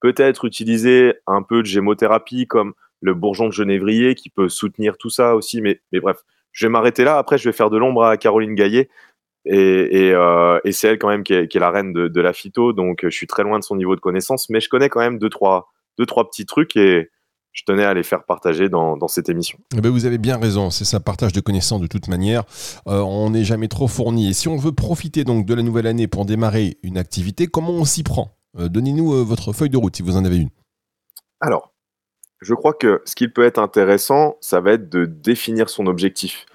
Peut-être 0.00 0.46
utiliser 0.46 1.14
un 1.26 1.42
peu 1.42 1.60
de 1.60 1.66
gémothérapie 1.66 2.46
comme 2.46 2.74
le 3.00 3.14
bourgeon 3.14 3.46
de 3.46 3.52
genévrier 3.52 4.14
qui 4.14 4.30
peut 4.30 4.48
soutenir 4.48 4.96
tout 4.96 5.10
ça 5.10 5.36
aussi. 5.36 5.60
Mais, 5.60 5.80
bref, 5.92 6.22
je 6.52 6.66
vais 6.66 6.70
m'arrêter 6.70 7.04
là. 7.04 7.18
Après, 7.18 7.38
je 7.38 7.48
vais 7.48 7.52
faire 7.52 7.70
de 7.70 7.76
l'ombre 7.76 8.04
à 8.04 8.16
Caroline 8.16 8.54
Gaillet. 8.54 8.88
Et, 9.44 10.06
et, 10.06 10.12
euh, 10.14 10.60
et 10.64 10.72
c'est 10.72 10.88
elle 10.88 10.98
quand 10.98 11.08
même 11.08 11.24
qui 11.24 11.34
est, 11.34 11.48
qui 11.48 11.56
est 11.56 11.60
la 11.60 11.70
reine 11.70 11.92
de, 11.92 12.08
de 12.08 12.20
la 12.20 12.32
phyto. 12.32 12.72
Donc, 12.72 13.00
je 13.02 13.10
suis 13.10 13.26
très 13.26 13.42
loin 13.42 13.58
de 13.58 13.64
son 13.64 13.76
niveau 13.76 13.96
de 13.96 14.00
connaissance. 14.00 14.48
Mais 14.50 14.60
je 14.60 14.68
connais 14.68 14.88
quand 14.88 15.00
même 15.00 15.18
deux, 15.18 15.30
trois, 15.30 15.72
deux, 15.98 16.06
trois 16.06 16.28
petits 16.28 16.46
trucs 16.46 16.76
et 16.76 17.10
je 17.52 17.64
tenais 17.66 17.84
à 17.84 17.92
les 17.92 18.02
faire 18.02 18.24
partager 18.24 18.70
dans, 18.70 18.96
dans 18.96 19.08
cette 19.08 19.28
émission. 19.28 19.58
Eh 19.76 19.80
ben, 19.82 19.90
vous 19.90 20.06
avez 20.06 20.16
bien 20.16 20.38
raison, 20.38 20.70
c'est 20.70 20.86
ça, 20.86 21.00
partage 21.00 21.32
de 21.32 21.40
connaissances 21.40 21.82
de 21.82 21.86
toute 21.86 22.08
manière. 22.08 22.44
Euh, 22.86 23.00
on 23.00 23.28
n'est 23.28 23.44
jamais 23.44 23.68
trop 23.68 23.88
fourni. 23.88 24.30
Et 24.30 24.32
si 24.32 24.48
on 24.48 24.56
veut 24.56 24.72
profiter 24.72 25.24
donc 25.24 25.44
de 25.44 25.54
la 25.54 25.62
nouvelle 25.62 25.86
année 25.86 26.06
pour 26.06 26.24
démarrer 26.24 26.78
une 26.82 26.96
activité, 26.96 27.48
comment 27.48 27.72
on 27.72 27.84
s'y 27.84 28.04
prend? 28.04 28.38
Euh, 28.58 28.68
Donnez-nous 28.68 29.12
euh, 29.12 29.22
votre 29.22 29.52
feuille 29.52 29.68
de 29.68 29.76
route 29.76 29.94
si 29.94 30.02
vous 30.02 30.16
en 30.16 30.24
avez 30.24 30.38
une. 30.38 30.48
Alors, 31.40 31.74
je 32.40 32.54
crois 32.54 32.72
que 32.72 33.02
ce 33.04 33.14
qui 33.14 33.28
peut 33.28 33.44
être 33.44 33.58
intéressant, 33.58 34.36
ça 34.40 34.60
va 34.60 34.72
être 34.72 34.88
de 34.88 35.04
définir 35.04 35.68
son 35.68 35.86
objectif. 35.86 36.46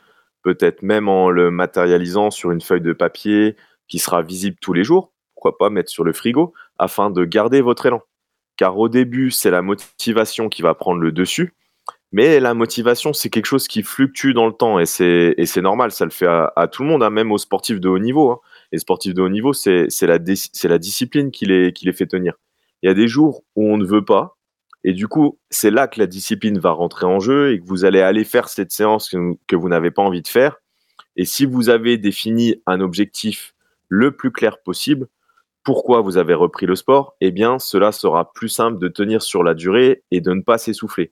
Peut-être 0.47 0.81
même 0.81 1.09
en 1.09 1.29
le 1.29 1.51
matérialisant 1.51 2.31
sur 2.31 2.51
une 2.51 2.61
feuille 2.61 2.79
de 2.79 2.93
papier 2.93 3.57
qui 3.89 3.99
sera 3.99 4.21
visible 4.21 4.55
tous 4.61 4.71
les 4.71 4.85
jours. 4.85 5.11
Pourquoi 5.35 5.57
pas 5.57 5.69
mettre 5.69 5.89
sur 5.89 6.05
le 6.05 6.13
frigo 6.13 6.53
afin 6.79 7.09
de 7.09 7.25
garder 7.25 7.59
votre 7.59 7.85
élan. 7.85 8.01
Car 8.55 8.77
au 8.77 8.87
début, 8.87 9.29
c'est 9.29 9.51
la 9.51 9.61
motivation 9.61 10.47
qui 10.47 10.61
va 10.61 10.73
prendre 10.73 11.01
le 11.01 11.11
dessus. 11.11 11.53
Mais 12.13 12.39
la 12.39 12.53
motivation, 12.53 13.11
c'est 13.11 13.29
quelque 13.29 13.45
chose 13.45 13.67
qui 13.67 13.83
fluctue 13.83 14.31
dans 14.31 14.47
le 14.47 14.53
temps 14.53 14.79
et 14.79 14.85
c'est 14.85 15.35
normal, 15.57 15.91
ça 15.91 16.05
le 16.05 16.11
fait 16.11 16.27
à, 16.27 16.69
tout 16.71 16.83
le 16.83 16.87
monde, 16.87 17.03
hein, 17.03 17.09
même 17.09 17.33
aux 17.33 17.37
sportifs 17.37 17.81
de 17.81 17.89
haut 17.89 17.99
niveau. 17.99 18.31
hein. 18.31 18.39
Les 18.71 18.79
sportifs 18.79 19.13
de 19.13 19.21
haut 19.21 19.27
niveau, 19.27 19.51
c'est 19.51 19.89
la, 20.03 20.17
la 20.17 20.77
discipline 20.77 21.29
qui 21.29 21.45
les, 21.45 21.73
qui 21.73 21.85
les 21.85 21.91
fait 21.91 22.07
tenir. 22.07 22.35
Il 22.81 22.87
y 22.87 22.89
a 22.89 22.93
des 22.93 23.09
jours 23.09 23.43
où 23.57 23.69
on 23.69 23.75
ne 23.77 23.85
veut 23.85 24.05
pas, 24.05 24.36
et 24.83 24.93
du 24.93 25.07
coup, 25.07 25.39
c'est 25.49 25.71
là 25.71 25.87
que 25.87 25.99
la 25.99 26.07
discipline 26.07 26.59
va 26.59 26.71
rentrer 26.71 27.05
en 27.05 27.19
jeu 27.19 27.51
et 27.51 27.59
que 27.59 27.65
vous 27.65 27.85
allez 27.85 28.01
aller 28.01 28.23
faire 28.23 28.49
cette 28.49 28.71
séance 28.71 29.09
que, 29.09 29.55
vous 29.55 29.69
n'avez 29.69 29.91
pas 29.91 30.01
envie 30.01 30.21
de 30.21 30.27
faire. 30.27 30.57
Et 31.15 31.25
si 31.25 31.45
vous 31.45 31.69
avez 31.69 31.97
défini 31.97 32.61
un 32.67 32.79
objectif 32.79 33.55
le 33.89 34.15
plus 34.15 34.31
clair 34.31 34.61
possible, 34.61 35.07
pourquoi 35.63 36.01
vous 36.01 36.17
avez 36.17 36.33
repris 36.33 36.65
le 36.65 36.75
sport, 36.75 37.15
eh 37.19 37.31
bien, 37.31 37.59
cela 37.59 37.91
sera 37.91 38.31
plus 38.31 38.49
simple 38.49 38.79
de 38.79 38.87
tenir 38.87 39.21
sur 39.21 39.43
la 39.43 39.53
durée 39.53 40.03
et 40.11 40.21
de 40.21 40.31
ne 40.31 40.41
pas 40.41 40.57
s'essouffler. 40.57 41.11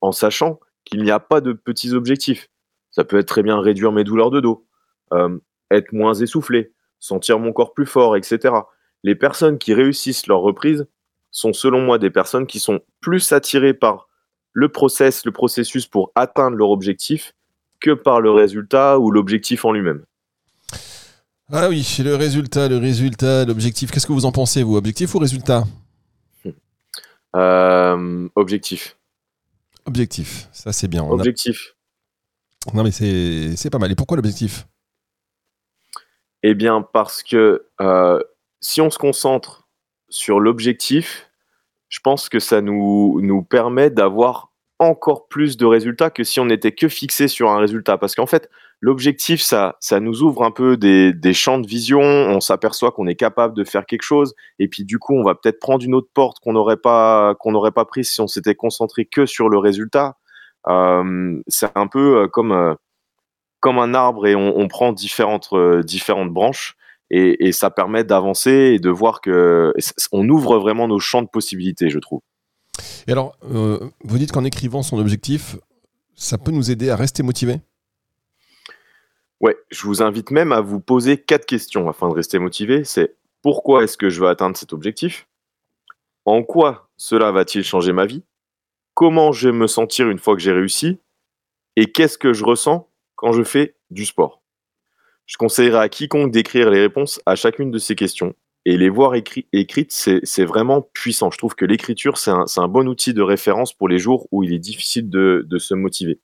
En 0.00 0.12
sachant 0.12 0.60
qu'il 0.84 1.02
n'y 1.02 1.10
a 1.10 1.20
pas 1.20 1.40
de 1.40 1.52
petits 1.52 1.94
objectifs. 1.94 2.48
Ça 2.90 3.04
peut 3.04 3.18
être 3.18 3.28
très 3.28 3.42
bien 3.42 3.60
réduire 3.60 3.92
mes 3.92 4.04
douleurs 4.04 4.30
de 4.30 4.40
dos, 4.40 4.66
euh, 5.12 5.38
être 5.70 5.92
moins 5.92 6.14
essoufflé, 6.14 6.72
sentir 7.00 7.38
mon 7.38 7.52
corps 7.52 7.74
plus 7.74 7.86
fort, 7.86 8.16
etc. 8.16 8.54
Les 9.02 9.14
personnes 9.14 9.58
qui 9.58 9.74
réussissent 9.74 10.26
leur 10.26 10.40
reprise 10.40 10.86
sont 11.36 11.52
selon 11.52 11.82
moi 11.82 11.98
des 11.98 12.08
personnes 12.08 12.46
qui 12.46 12.58
sont 12.60 12.80
plus 13.02 13.30
attirées 13.32 13.74
par 13.74 14.08
le 14.54 14.70
process, 14.70 15.26
le 15.26 15.32
processus 15.32 15.86
pour 15.86 16.10
atteindre 16.14 16.56
leur 16.56 16.70
objectif 16.70 17.34
que 17.78 17.90
par 17.90 18.22
le 18.22 18.30
résultat 18.30 18.98
ou 18.98 19.10
l'objectif 19.10 19.66
en 19.66 19.72
lui-même. 19.72 20.02
Ah 21.52 21.68
oui, 21.68 21.86
le 22.02 22.14
résultat, 22.14 22.68
le 22.68 22.78
résultat, 22.78 23.44
l'objectif. 23.44 23.90
Qu'est-ce 23.90 24.06
que 24.06 24.14
vous 24.14 24.24
en 24.24 24.32
pensez, 24.32 24.62
vous? 24.62 24.76
Objectif 24.76 25.14
ou 25.14 25.18
résultat? 25.18 25.64
Euh, 27.36 28.28
objectif. 28.34 28.96
Objectif, 29.84 30.48
ça 30.52 30.72
c'est 30.72 30.88
bien. 30.88 31.02
On 31.02 31.10
a- 31.10 31.14
Objectif. 31.16 31.74
Non 32.72 32.82
mais 32.82 32.92
c'est 32.92 33.56
c'est 33.56 33.68
pas 33.68 33.78
mal. 33.78 33.92
Et 33.92 33.94
pourquoi 33.94 34.16
l'objectif? 34.16 34.66
Eh 36.42 36.54
bien, 36.54 36.80
parce 36.80 37.22
que 37.22 37.66
euh, 37.82 38.22
si 38.60 38.80
on 38.80 38.88
se 38.90 38.96
concentre 38.98 39.68
sur 40.08 40.40
l'objectif, 40.40 41.25
je 41.96 42.00
pense 42.02 42.28
que 42.28 42.40
ça 42.40 42.60
nous, 42.60 43.20
nous 43.22 43.42
permet 43.42 43.88
d'avoir 43.88 44.52
encore 44.78 45.28
plus 45.28 45.56
de 45.56 45.64
résultats 45.64 46.10
que 46.10 46.24
si 46.24 46.40
on 46.40 46.44
n'était 46.44 46.72
que 46.72 46.88
fixé 46.88 47.26
sur 47.26 47.48
un 47.48 47.56
résultat. 47.56 47.96
Parce 47.96 48.14
qu'en 48.14 48.26
fait, 48.26 48.50
l'objectif, 48.82 49.40
ça, 49.40 49.76
ça 49.80 49.98
nous 49.98 50.22
ouvre 50.22 50.44
un 50.44 50.50
peu 50.50 50.76
des, 50.76 51.14
des 51.14 51.32
champs 51.32 51.58
de 51.58 51.66
vision, 51.66 52.02
on 52.02 52.40
s'aperçoit 52.40 52.92
qu'on 52.92 53.06
est 53.06 53.14
capable 53.14 53.56
de 53.56 53.64
faire 53.64 53.86
quelque 53.86 54.02
chose, 54.02 54.34
et 54.58 54.68
puis 54.68 54.84
du 54.84 54.98
coup, 54.98 55.14
on 55.14 55.24
va 55.24 55.34
peut-être 55.34 55.58
prendre 55.58 55.82
une 55.82 55.94
autre 55.94 56.10
porte 56.12 56.38
qu'on 56.40 56.52
n'aurait 56.52 56.76
pas, 56.76 57.34
qu'on 57.36 57.58
pas 57.72 57.86
prise 57.86 58.10
si 58.10 58.20
on 58.20 58.26
s'était 58.26 58.54
concentré 58.54 59.06
que 59.06 59.24
sur 59.24 59.48
le 59.48 59.56
résultat. 59.56 60.18
Euh, 60.68 61.40
c'est 61.46 61.70
un 61.76 61.86
peu 61.86 62.24
euh, 62.24 62.28
comme, 62.28 62.52
euh, 62.52 62.74
comme 63.60 63.78
un 63.78 63.94
arbre 63.94 64.26
et 64.26 64.36
on, 64.36 64.58
on 64.58 64.68
prend 64.68 64.92
différentes, 64.92 65.48
différentes 65.82 66.30
branches 66.30 66.75
et, 67.10 67.46
et 67.46 67.52
ça 67.52 67.70
permet 67.70 68.04
d'avancer 68.04 68.50
et 68.50 68.78
de 68.78 68.90
voir 68.90 69.20
que 69.20 69.72
on 70.12 70.28
ouvre 70.28 70.58
vraiment 70.58 70.88
nos 70.88 70.98
champs 70.98 71.22
de 71.22 71.28
possibilités, 71.28 71.90
je 71.90 71.98
trouve. 71.98 72.20
Et 73.06 73.12
alors, 73.12 73.36
euh, 73.50 73.78
vous 74.04 74.18
dites 74.18 74.32
qu'en 74.32 74.44
écrivant 74.44 74.82
son 74.82 74.98
objectif, 74.98 75.56
ça 76.14 76.38
peut 76.38 76.50
nous 76.50 76.70
aider 76.70 76.90
à 76.90 76.96
rester 76.96 77.22
motivé 77.22 77.60
Ouais, 79.40 79.56
je 79.70 79.82
vous 79.82 80.02
invite 80.02 80.30
même 80.30 80.50
à 80.50 80.62
vous 80.62 80.80
poser 80.80 81.18
quatre 81.18 81.44
questions 81.44 81.88
afin 81.88 82.08
de 82.08 82.14
rester 82.14 82.38
motivé. 82.38 82.84
C'est 82.84 83.16
pourquoi 83.42 83.84
est-ce 83.84 83.98
que 83.98 84.08
je 84.08 84.20
veux 84.20 84.28
atteindre 84.28 84.56
cet 84.56 84.72
objectif? 84.72 85.28
En 86.24 86.42
quoi 86.42 86.88
cela 86.96 87.30
va-t-il 87.32 87.62
changer 87.62 87.92
ma 87.92 88.06
vie? 88.06 88.24
Comment 88.94 89.32
je 89.32 89.50
vais 89.50 89.56
me 89.56 89.66
sentir 89.66 90.08
une 90.08 90.18
fois 90.18 90.34
que 90.34 90.42
j'ai 90.42 90.52
réussi? 90.52 90.98
Et 91.76 91.92
qu'est-ce 91.92 92.16
que 92.16 92.32
je 92.32 92.44
ressens 92.44 92.90
quand 93.14 93.32
je 93.32 93.44
fais 93.44 93.76
du 93.90 94.06
sport? 94.06 94.42
Je 95.26 95.36
conseillerais 95.36 95.80
à 95.80 95.88
quiconque 95.88 96.30
d'écrire 96.30 96.70
les 96.70 96.80
réponses 96.80 97.20
à 97.26 97.34
chacune 97.34 97.70
de 97.70 97.78
ces 97.78 97.96
questions. 97.96 98.34
Et 98.64 98.76
les 98.76 98.88
voir 98.88 99.14
écrites, 99.14 99.92
c'est 99.92 100.44
vraiment 100.44 100.82
puissant. 100.82 101.30
Je 101.30 101.38
trouve 101.38 101.54
que 101.54 101.64
l'écriture, 101.64 102.18
c'est 102.18 102.32
un, 102.32 102.68
bon 102.68 102.88
outil 102.88 103.14
de 103.14 103.22
référence 103.22 103.72
pour 103.72 103.88
les 103.88 103.98
jours 103.98 104.26
où 104.32 104.42
il 104.42 104.52
est 104.52 104.58
difficile 104.58 105.08
de, 105.08 105.58
se 105.58 105.74
motiver. 105.74 106.20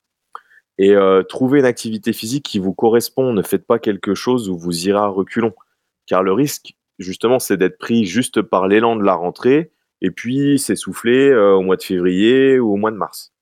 Et 0.78 0.90
euh, 0.90 1.22
trouver 1.22 1.60
une 1.60 1.66
activité 1.66 2.12
physique 2.12 2.44
qui 2.44 2.58
vous 2.58 2.74
correspond. 2.74 3.32
Ne 3.32 3.42
faites 3.42 3.64
pas 3.64 3.78
quelque 3.78 4.14
chose 4.14 4.48
où 4.48 4.58
vous 4.58 4.88
irez 4.88 4.98
à 4.98 5.06
reculons. 5.06 5.54
Car 6.06 6.24
le 6.24 6.32
risque, 6.32 6.74
justement, 6.98 7.38
c'est 7.38 7.56
d'être 7.56 7.78
pris 7.78 8.06
juste 8.06 8.42
par 8.42 8.66
l'élan 8.66 8.96
de 8.96 9.04
la 9.04 9.14
rentrée 9.14 9.70
et 10.00 10.10
puis 10.10 10.58
s'essouffler 10.58 11.28
euh, 11.28 11.52
au 11.52 11.62
mois 11.62 11.76
de 11.76 11.82
février 11.82 12.58
ou 12.58 12.72
au 12.72 12.76
mois 12.76 12.90
de 12.90 12.96
mars. 12.96 13.32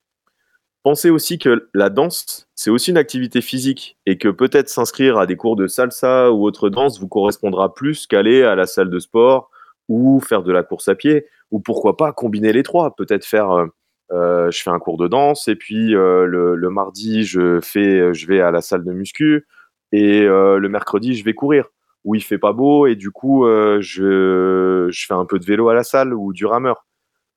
Pensez 0.83 1.09
aussi 1.09 1.39
que 1.39 1.71
la 1.73 1.89
danse, 1.89 2.50
c'est 2.61 2.69
aussi 2.69 2.91
une 2.91 2.99
activité 2.99 3.41
physique 3.41 3.97
et 4.05 4.19
que 4.19 4.29
peut-être 4.29 4.69
s'inscrire 4.69 5.17
à 5.17 5.25
des 5.25 5.35
cours 5.35 5.57
de 5.57 5.67
salsa 5.67 6.31
ou 6.31 6.45
autre 6.45 6.69
danse 6.69 7.01
vous 7.01 7.09
correspondra 7.09 7.73
plus 7.73 8.07
qu'aller 8.07 8.43
à 8.43 8.55
la 8.55 8.67
salle 8.67 8.91
de 8.91 8.99
sport 8.99 9.51
ou 9.89 10.21
faire 10.21 10.43
de 10.43 10.53
la 10.53 10.63
course 10.63 10.89
à 10.89 10.95
pied 10.95 11.25
ou 11.51 11.61
pourquoi 11.61 11.97
pas 11.97 12.13
combiner 12.13 12.53
les 12.53 12.63
trois. 12.63 12.95
Peut-être 12.95 13.25
faire, 13.25 13.51
euh, 13.51 13.67
euh, 14.13 14.51
je 14.51 14.61
fais 14.61 14.69
un 14.69 14.79
cours 14.79 14.99
de 14.99 15.09
danse 15.09 15.49
et 15.49 15.57
puis 15.57 15.95
euh, 15.95 16.27
le, 16.27 16.69
mardi 16.69 17.25
je 17.25 17.61
fais, 17.63 18.13
je 18.13 18.27
vais 18.27 18.43
à 18.43 18.51
la 18.51 18.61
salle 18.61 18.85
de 18.85 18.93
muscu 18.93 19.47
et 19.93 20.21
le 20.21 20.69
mercredi 20.69 21.15
je 21.15 21.25
vais 21.25 21.33
courir. 21.33 21.65
Où 22.05 22.15
il 22.15 22.23
fait 22.23 22.37
pas 22.37 22.53
beau 22.53 22.87
et 22.87 22.95
du 22.95 23.11
coup 23.11 23.47
je, 23.47 24.89
je 24.91 25.07
fais 25.07 25.15
un 25.15 25.25
peu 25.25 25.39
de 25.39 25.47
vélo 25.47 25.71
à 25.71 25.75
la 25.75 25.83
salle 25.83 26.13
ou 26.13 26.35
du 26.35 26.45
rameur 26.45 26.85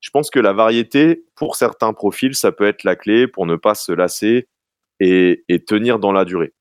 je 0.02 0.10
pense 0.10 0.30
que 0.30 0.42
la 0.42 0.52
variété, 0.52 1.24
pour 1.34 1.56
certains 1.56 1.94
profils, 1.94 2.36
ça 2.36 2.52
peut 2.52 2.68
être 2.68 2.84
la 2.84 2.98
clé 2.98 3.26
pour 3.26 3.46
ne 3.46 3.56
pas 3.56 3.74
se 3.74 3.94
lasser 3.94 4.50
et, 5.00 5.44
tenir 5.68 6.00
dans 6.00 6.12
la 6.12 6.26
durée. 6.26 6.54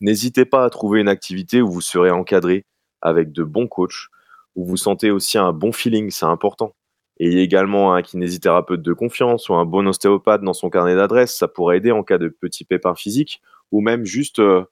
N'hésitez 0.00 0.44
pas 0.44 0.64
à 0.64 0.70
trouver 0.70 1.00
une 1.00 1.08
activité 1.08 1.60
où 1.62 1.70
vous 1.70 1.80
serez 1.80 2.10
encadré 2.10 2.64
avec 3.02 3.32
de 3.32 3.44
bons 3.44 3.68
coachs, 3.68 4.08
où 4.56 4.64
vous 4.64 4.76
sentez 4.76 5.10
aussi 5.10 5.38
un 5.38 5.52
bon 5.52 5.72
feeling, 5.72 6.10
c'est 6.10 6.26
important. 6.26 6.74
Ayez 7.18 7.42
également 7.42 7.94
un 7.94 8.02
kinésithérapeute 8.02 8.82
de 8.82 8.92
confiance 8.92 9.48
ou 9.48 9.54
un 9.54 9.66
bon 9.66 9.86
ostéopathe 9.86 10.42
dans 10.42 10.54
son 10.54 10.70
carnet 10.70 10.96
d'adresse, 10.96 11.36
ça 11.36 11.48
pourrait 11.48 11.78
aider 11.78 11.92
en 11.92 12.02
cas 12.02 12.18
de 12.18 12.28
petits 12.28 12.64
pépins 12.64 12.94
physiques, 12.94 13.42
ou 13.72 13.82
même 13.82 14.04
juste 14.04 14.38
euh, 14.38 14.64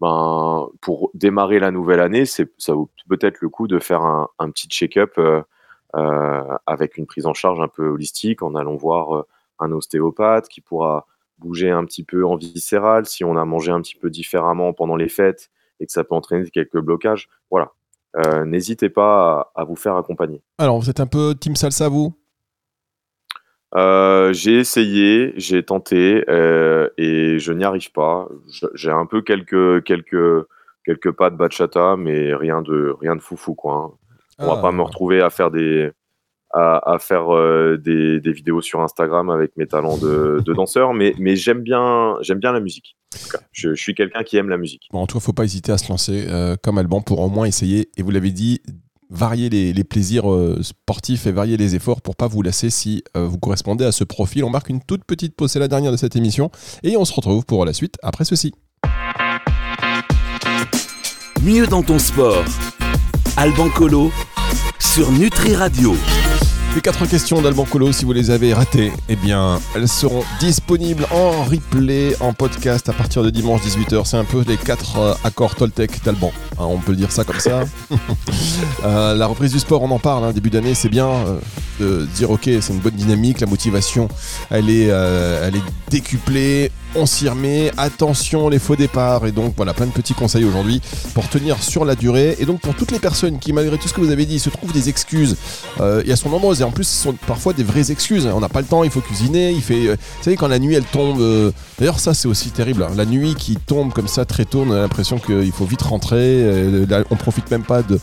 ben, 0.00 0.68
pour 0.82 1.10
démarrer 1.14 1.58
la 1.60 1.70
nouvelle 1.70 2.00
année, 2.00 2.26
ça 2.26 2.44
vaut 2.68 2.90
peut-être 3.08 3.40
le 3.40 3.48
coup 3.48 3.66
de 3.68 3.78
faire 3.78 4.02
un, 4.02 4.50
petit 4.50 4.68
check-up 4.68 5.14
euh, 5.18 5.42
euh, 5.96 6.58
avec 6.66 6.98
une 6.98 7.06
prise 7.06 7.26
en 7.26 7.34
charge 7.34 7.60
un 7.60 7.68
peu 7.68 7.88
holistique, 7.88 8.42
en 8.42 8.54
allant 8.54 8.76
voir 8.76 9.24
un 9.58 9.72
ostéopathe 9.72 10.48
qui 10.48 10.60
pourra 10.60 11.06
bouger 11.38 11.70
un 11.70 11.84
petit 11.84 12.04
peu 12.04 12.24
en 12.24 12.36
viscéral 12.36 13.06
si 13.06 13.24
on 13.24 13.36
a 13.36 13.44
mangé 13.44 13.70
un 13.70 13.80
petit 13.80 13.96
peu 13.96 14.10
différemment 14.10 14.72
pendant 14.72 14.96
les 14.96 15.08
fêtes 15.08 15.50
et 15.80 15.86
que 15.86 15.92
ça 15.92 16.04
peut 16.04 16.14
entraîner 16.14 16.48
quelques 16.50 16.78
blocages. 16.78 17.28
Voilà. 17.50 17.72
Euh, 18.16 18.44
n'hésitez 18.44 18.88
pas 18.88 19.52
à, 19.54 19.64
vous 19.64 19.76
faire 19.76 19.96
accompagner. 19.96 20.42
Alors, 20.58 20.78
vous 20.78 20.88
êtes 20.88 21.00
un 21.00 21.06
peu 21.06 21.34
team 21.34 21.56
salsa, 21.56 21.88
vous? 21.88 22.14
J'ai 23.76 24.58
essayé, 24.58 25.32
j'ai 25.36 25.64
tenté 25.64 26.18
et 26.96 27.38
je 27.40 27.52
n'y 27.52 27.64
arrive 27.64 27.90
pas. 27.90 28.28
J'ai 28.74 28.90
un 28.90 29.06
peu 29.06 29.20
quelques, 29.20 29.82
quelques, 29.82 30.46
quelques 30.84 31.10
pas 31.10 31.30
de 31.30 31.36
bachata, 31.36 31.96
mais 31.96 32.32
rien 32.34 32.62
de, 32.62 32.94
rien 33.00 33.16
de 33.16 33.20
foufou, 33.20 33.54
quoi. 33.54 33.74
Hein. 33.74 33.98
On 34.38 34.46
va 34.46 34.60
pas 34.60 34.72
me 34.72 34.80
ah. 34.80 34.84
retrouver 34.84 35.20
à 35.20 35.30
faire 35.30 35.50
des 35.50 35.90
à, 36.54 36.98
faire 37.00 37.34
euh, 37.34 37.76
des, 37.76 38.20
vidéos 38.32 38.62
sur 38.62 38.80
Instagram 38.80 39.28
avec 39.30 39.56
mes 39.56 39.66
talents 39.66 39.98
de, 39.98 40.40
danseur, 40.52 40.94
mais, 40.94 41.14
mais 41.18 41.36
j'aime 41.36 41.62
bien 41.62 42.16
j'aime 42.20 42.38
bien 42.38 42.52
la 42.52 42.60
musique. 42.60 42.96
Je, 43.52 43.74
suis 43.74 43.94
quelqu'un 43.94 44.22
qui 44.22 44.36
aime 44.36 44.48
la 44.48 44.56
musique. 44.56 44.88
Bon, 44.92 45.00
en 45.00 45.06
tout 45.06 45.18
cas, 45.18 45.24
faut 45.24 45.32
pas 45.32 45.44
hésiter 45.44 45.72
à 45.72 45.78
se 45.78 45.88
lancer 45.88 46.26
euh, 46.28 46.56
comme 46.60 46.78
Alban 46.78 47.00
pour 47.00 47.20
au 47.20 47.28
moins 47.28 47.46
essayer. 47.46 47.88
Et 47.96 48.02
vous 48.02 48.10
l'avez 48.10 48.30
dit, 48.30 48.60
varier 49.10 49.48
les, 49.48 49.84
plaisirs 49.84 50.32
euh, 50.32 50.62
sportifs 50.62 51.26
et 51.26 51.32
varier 51.32 51.56
les 51.56 51.74
efforts 51.74 52.02
pour 52.02 52.16
pas 52.16 52.26
vous 52.26 52.42
lasser 52.42 52.70
si 52.70 53.04
vous 53.14 53.38
correspondez 53.38 53.84
à 53.84 53.92
ce 53.92 54.04
profil. 54.04 54.44
On 54.44 54.50
marque 54.50 54.68
une 54.68 54.82
toute 54.82 55.04
petite 55.04 55.36
pause, 55.36 55.52
c'est 55.52 55.60
la 55.60 55.68
dernière 55.68 55.92
de 55.92 55.96
cette 55.96 56.16
émission, 56.16 56.50
et 56.82 56.96
on 56.96 57.04
se 57.04 57.12
retrouve 57.12 57.44
pour 57.44 57.64
la 57.64 57.72
suite 57.72 57.96
après 58.02 58.24
ceci. 58.24 58.52
Mieux 61.42 61.66
dans 61.66 61.82
ton 61.82 61.98
sport 61.98 62.44
Alban 63.36 63.68
Colo 63.68 64.10
sur 64.78 65.10
Nutri 65.12 65.54
Radio. 65.54 65.94
Les 66.74 66.80
quatre 66.80 67.06
questions 67.06 67.40
d'Alban 67.40 67.66
Colo, 67.66 67.92
si 67.92 68.04
vous 68.04 68.12
les 68.12 68.32
avez 68.32 68.52
ratées, 68.52 68.90
eh 69.08 69.14
bien, 69.14 69.60
elles 69.76 69.86
seront 69.86 70.24
disponibles 70.40 71.06
en 71.12 71.44
replay, 71.44 72.16
en 72.18 72.32
podcast 72.32 72.88
à 72.88 72.92
partir 72.92 73.22
de 73.22 73.30
dimanche 73.30 73.60
18h. 73.60 74.04
C'est 74.04 74.16
un 74.16 74.24
peu 74.24 74.42
les 74.44 74.56
quatre 74.56 74.98
euh, 74.98 75.14
accords 75.22 75.54
Toltec 75.54 76.02
d'Alban. 76.02 76.32
Hein, 76.58 76.64
on 76.64 76.78
peut 76.78 76.96
dire 76.96 77.12
ça 77.12 77.22
comme 77.22 77.38
ça. 77.38 77.62
Euh, 78.84 79.14
la 79.14 79.26
reprise 79.26 79.52
du 79.52 79.58
sport, 79.58 79.82
on 79.82 79.90
en 79.90 79.98
parle. 79.98 80.24
Hein, 80.24 80.32
début 80.32 80.50
d'année, 80.50 80.74
c'est 80.74 80.90
bien 80.90 81.08
euh, 81.08 81.38
de 81.80 82.06
dire 82.16 82.30
ok, 82.30 82.42
c'est 82.44 82.72
une 82.72 82.80
bonne 82.80 82.94
dynamique, 82.94 83.40
la 83.40 83.46
motivation, 83.46 84.08
elle 84.50 84.68
est, 84.68 84.88
elle 84.88 85.56
est 85.56 85.62
décuplée 85.90 86.70
on 86.96 87.06
s'y 87.06 87.28
remet, 87.28 87.72
attention 87.76 88.48
les 88.48 88.60
faux 88.60 88.76
départs 88.76 89.26
et 89.26 89.32
donc 89.32 89.54
voilà 89.56 89.74
plein 89.74 89.86
de 89.86 89.90
petits 89.90 90.14
conseils 90.14 90.44
aujourd'hui 90.44 90.80
pour 91.12 91.28
tenir 91.28 91.60
sur 91.60 91.84
la 91.84 91.96
durée 91.96 92.36
et 92.38 92.46
donc 92.46 92.60
pour 92.60 92.76
toutes 92.76 92.92
les 92.92 93.00
personnes 93.00 93.40
qui 93.40 93.52
malgré 93.52 93.76
tout 93.78 93.88
ce 93.88 93.94
que 93.94 94.00
vous 94.00 94.12
avez 94.12 94.26
dit 94.26 94.38
se 94.38 94.48
trouvent 94.48 94.72
des 94.72 94.88
excuses, 94.88 95.36
il 95.80 96.06
y 96.06 96.12
a 96.12 96.16
son 96.16 96.28
nombreuses 96.28 96.62
en 96.64 96.70
plus 96.70 96.84
ce 96.84 97.02
sont 97.02 97.12
parfois 97.12 97.52
des 97.52 97.62
vraies 97.62 97.90
excuses, 97.90 98.26
on 98.26 98.40
n'a 98.40 98.48
pas 98.48 98.60
le 98.60 98.66
temps, 98.66 98.84
il 98.84 98.90
faut 98.90 99.00
cuisiner, 99.00 99.50
il 99.52 99.62
fait, 99.62 99.88
euh, 99.88 99.96
vous 99.96 100.22
savez 100.24 100.36
quand 100.36 100.48
la 100.48 100.58
nuit 100.58 100.74
elle 100.74 100.84
tombe, 100.84 101.20
euh, 101.20 101.50
d'ailleurs 101.78 102.00
ça 102.00 102.14
c'est 102.14 102.28
aussi 102.28 102.50
terrible, 102.50 102.82
hein. 102.82 102.90
la 102.96 103.06
nuit 103.06 103.34
qui 103.34 103.56
tombe 103.56 103.92
comme 103.92 104.08
ça 104.08 104.24
très 104.24 104.44
tôt, 104.44 104.64
on 104.66 104.72
a 104.72 104.80
l'impression 104.80 105.18
qu'il 105.18 105.52
faut 105.52 105.64
vite 105.64 105.82
rentrer, 105.82 106.44
on 107.10 107.16
profite 107.16 107.50
même 107.50 107.64
pas 107.64 107.82
de, 107.82 107.98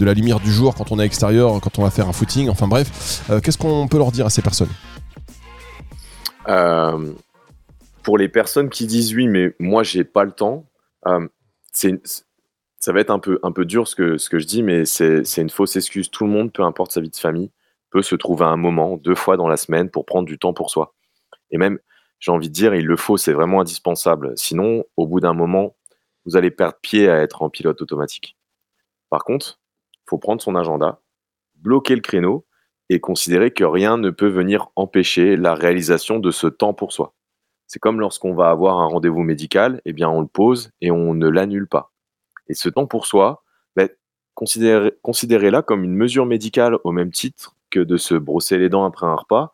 la 0.00 0.14
lumière 0.14 0.40
du 0.40 0.52
jour 0.52 0.74
quand 0.74 0.92
on 0.92 0.98
est 0.98 1.02
à 1.02 1.04
l'extérieur, 1.04 1.60
quand 1.60 1.78
on 1.78 1.82
va 1.82 1.90
faire 1.90 2.08
un 2.08 2.12
footing, 2.12 2.48
enfin 2.48 2.68
bref, 2.68 3.22
qu'est-ce 3.42 3.58
qu'on 3.58 3.88
peut 3.88 3.98
leur 3.98 4.12
dire 4.12 4.26
à 4.26 4.30
ces 4.30 4.42
personnes? 4.42 4.68
Pour 8.02 8.18
les 8.18 8.28
personnes 8.28 8.68
qui 8.68 8.86
disent 8.86 9.14
oui, 9.14 9.28
mais 9.28 9.54
moi 9.58 9.82
j'ai 9.82 10.04
pas 10.04 10.24
le 10.24 10.32
temps, 10.32 10.66
euh, 11.06 11.26
ça 12.78 12.92
va 12.92 13.00
être 13.00 13.10
un 13.10 13.18
peu, 13.18 13.64
dur 13.64 13.88
ce 13.88 13.94
que 13.96 14.38
je 14.38 14.46
dis, 14.46 14.62
mais 14.62 14.84
c'est 14.84 15.38
une 15.38 15.50
fausse 15.50 15.76
excuse. 15.76 16.10
Tout 16.10 16.24
le 16.24 16.30
monde, 16.30 16.52
peu 16.52 16.62
importe 16.62 16.92
sa 16.92 17.00
vie 17.00 17.08
de 17.08 17.16
famille, 17.16 17.50
peut 17.94 18.02
se 18.02 18.16
trouver 18.16 18.44
un 18.44 18.56
moment, 18.56 18.96
deux 18.96 19.14
fois 19.14 19.36
dans 19.36 19.46
la 19.46 19.56
semaine, 19.56 19.88
pour 19.88 20.04
prendre 20.04 20.26
du 20.26 20.36
temps 20.36 20.52
pour 20.52 20.68
soi. 20.68 20.96
Et 21.52 21.58
même, 21.58 21.78
j'ai 22.18 22.32
envie 22.32 22.48
de 22.48 22.52
dire, 22.52 22.74
il 22.74 22.86
le 22.86 22.96
faut, 22.96 23.16
c'est 23.16 23.32
vraiment 23.32 23.60
indispensable. 23.60 24.32
Sinon, 24.34 24.82
au 24.96 25.06
bout 25.06 25.20
d'un 25.20 25.32
moment, 25.32 25.76
vous 26.24 26.36
allez 26.36 26.50
perdre 26.50 26.76
pied 26.82 27.08
à 27.08 27.22
être 27.22 27.42
en 27.42 27.50
pilote 27.50 27.80
automatique. 27.80 28.36
Par 29.10 29.22
contre, 29.22 29.60
il 29.92 30.10
faut 30.10 30.18
prendre 30.18 30.42
son 30.42 30.56
agenda, 30.56 31.02
bloquer 31.54 31.94
le 31.94 32.00
créneau 32.00 32.44
et 32.88 32.98
considérer 32.98 33.52
que 33.52 33.62
rien 33.62 33.96
ne 33.96 34.10
peut 34.10 34.28
venir 34.28 34.70
empêcher 34.74 35.36
la 35.36 35.54
réalisation 35.54 36.18
de 36.18 36.32
ce 36.32 36.48
temps 36.48 36.74
pour 36.74 36.92
soi. 36.92 37.14
C'est 37.68 37.78
comme 37.78 38.00
lorsqu'on 38.00 38.34
va 38.34 38.50
avoir 38.50 38.80
un 38.80 38.86
rendez-vous 38.86 39.22
médical, 39.22 39.80
eh 39.84 39.92
bien 39.92 40.08
on 40.08 40.20
le 40.20 40.26
pose 40.26 40.72
et 40.80 40.90
on 40.90 41.14
ne 41.14 41.28
l'annule 41.28 41.68
pas. 41.68 41.92
Et 42.48 42.54
ce 42.54 42.68
temps 42.68 42.88
pour 42.88 43.06
soi, 43.06 43.44
ben, 43.76 43.88
considérez-la 44.34 45.62
comme 45.62 45.84
une 45.84 45.94
mesure 45.94 46.26
médicale 46.26 46.76
au 46.82 46.90
même 46.90 47.12
titre 47.12 47.54
que 47.74 47.80
de 47.80 47.96
se 47.96 48.14
brosser 48.14 48.56
les 48.56 48.68
dents 48.68 48.84
après 48.84 49.06
un 49.06 49.16
repas 49.16 49.52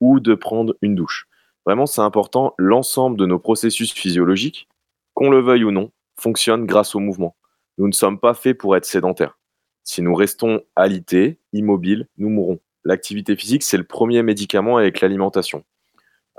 ou 0.00 0.18
de 0.18 0.34
prendre 0.34 0.74
une 0.82 0.96
douche. 0.96 1.28
Vraiment, 1.64 1.86
c'est 1.86 2.00
important, 2.00 2.54
l'ensemble 2.58 3.16
de 3.16 3.26
nos 3.26 3.38
processus 3.38 3.92
physiologiques, 3.92 4.68
qu'on 5.14 5.30
le 5.30 5.40
veuille 5.40 5.64
ou 5.64 5.70
non, 5.70 5.92
fonctionne 6.18 6.66
grâce 6.66 6.96
au 6.96 6.98
mouvement. 6.98 7.36
Nous 7.78 7.86
ne 7.86 7.92
sommes 7.92 8.18
pas 8.18 8.34
faits 8.34 8.58
pour 8.58 8.76
être 8.76 8.84
sédentaires. 8.84 9.38
Si 9.84 10.02
nous 10.02 10.14
restons 10.14 10.62
alités, 10.74 11.38
immobiles, 11.52 12.08
nous 12.18 12.28
mourrons. 12.28 12.58
L'activité 12.84 13.36
physique, 13.36 13.62
c'est 13.62 13.76
le 13.76 13.84
premier 13.84 14.22
médicament 14.22 14.78
avec 14.78 15.00
l'alimentation. 15.00 15.64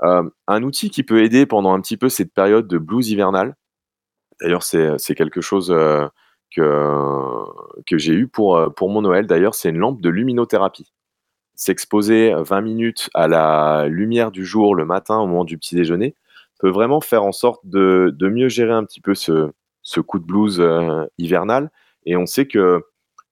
Euh, 0.02 0.28
un 0.48 0.62
outil 0.64 0.90
qui 0.90 1.02
peut 1.02 1.22
aider 1.22 1.46
pendant 1.46 1.72
un 1.72 1.80
petit 1.80 1.96
peu 1.96 2.08
cette 2.08 2.34
période 2.34 2.66
de 2.66 2.78
blues 2.78 3.08
hivernale, 3.10 3.56
d'ailleurs 4.40 4.64
c'est 4.64 5.14
quelque 5.14 5.40
chose 5.40 5.70
euh, 5.70 6.08
que, 6.56 7.98
j'ai 7.98 8.12
eu 8.12 8.28
euh, 8.38 8.68
pour 8.70 8.88
mon 8.90 9.02
Noël, 9.02 9.26
d'ailleurs 9.26 9.54
c'est 9.54 9.70
une 9.70 9.78
lampe 9.78 10.00
de 10.00 10.08
luminothérapie. 10.08 10.92
S'exposer 11.64 12.34
20 12.34 12.60
minutes 12.60 13.08
à 13.14 13.28
la 13.28 13.86
lumière 13.86 14.32
du 14.32 14.44
jour 14.44 14.74
le 14.74 14.84
matin 14.84 15.18
au 15.18 15.28
moment 15.28 15.44
du 15.44 15.58
petit 15.58 15.76
déjeuner 15.76 16.16
peut 16.58 16.70
vraiment 16.70 17.00
faire 17.00 17.22
en 17.22 17.30
sorte 17.30 17.60
de, 17.64 18.12
de 18.16 18.28
mieux 18.28 18.48
gérer 18.48 18.72
un 18.72 18.84
petit 18.84 19.00
peu 19.00 19.14
ce, 19.14 19.52
ce 19.82 20.00
coup 20.00 20.18
de 20.18 20.24
blues 20.24 20.60
hivernal. 21.18 21.70
Et 22.04 22.16
on 22.16 22.26
sait 22.26 22.46
que 22.46 22.82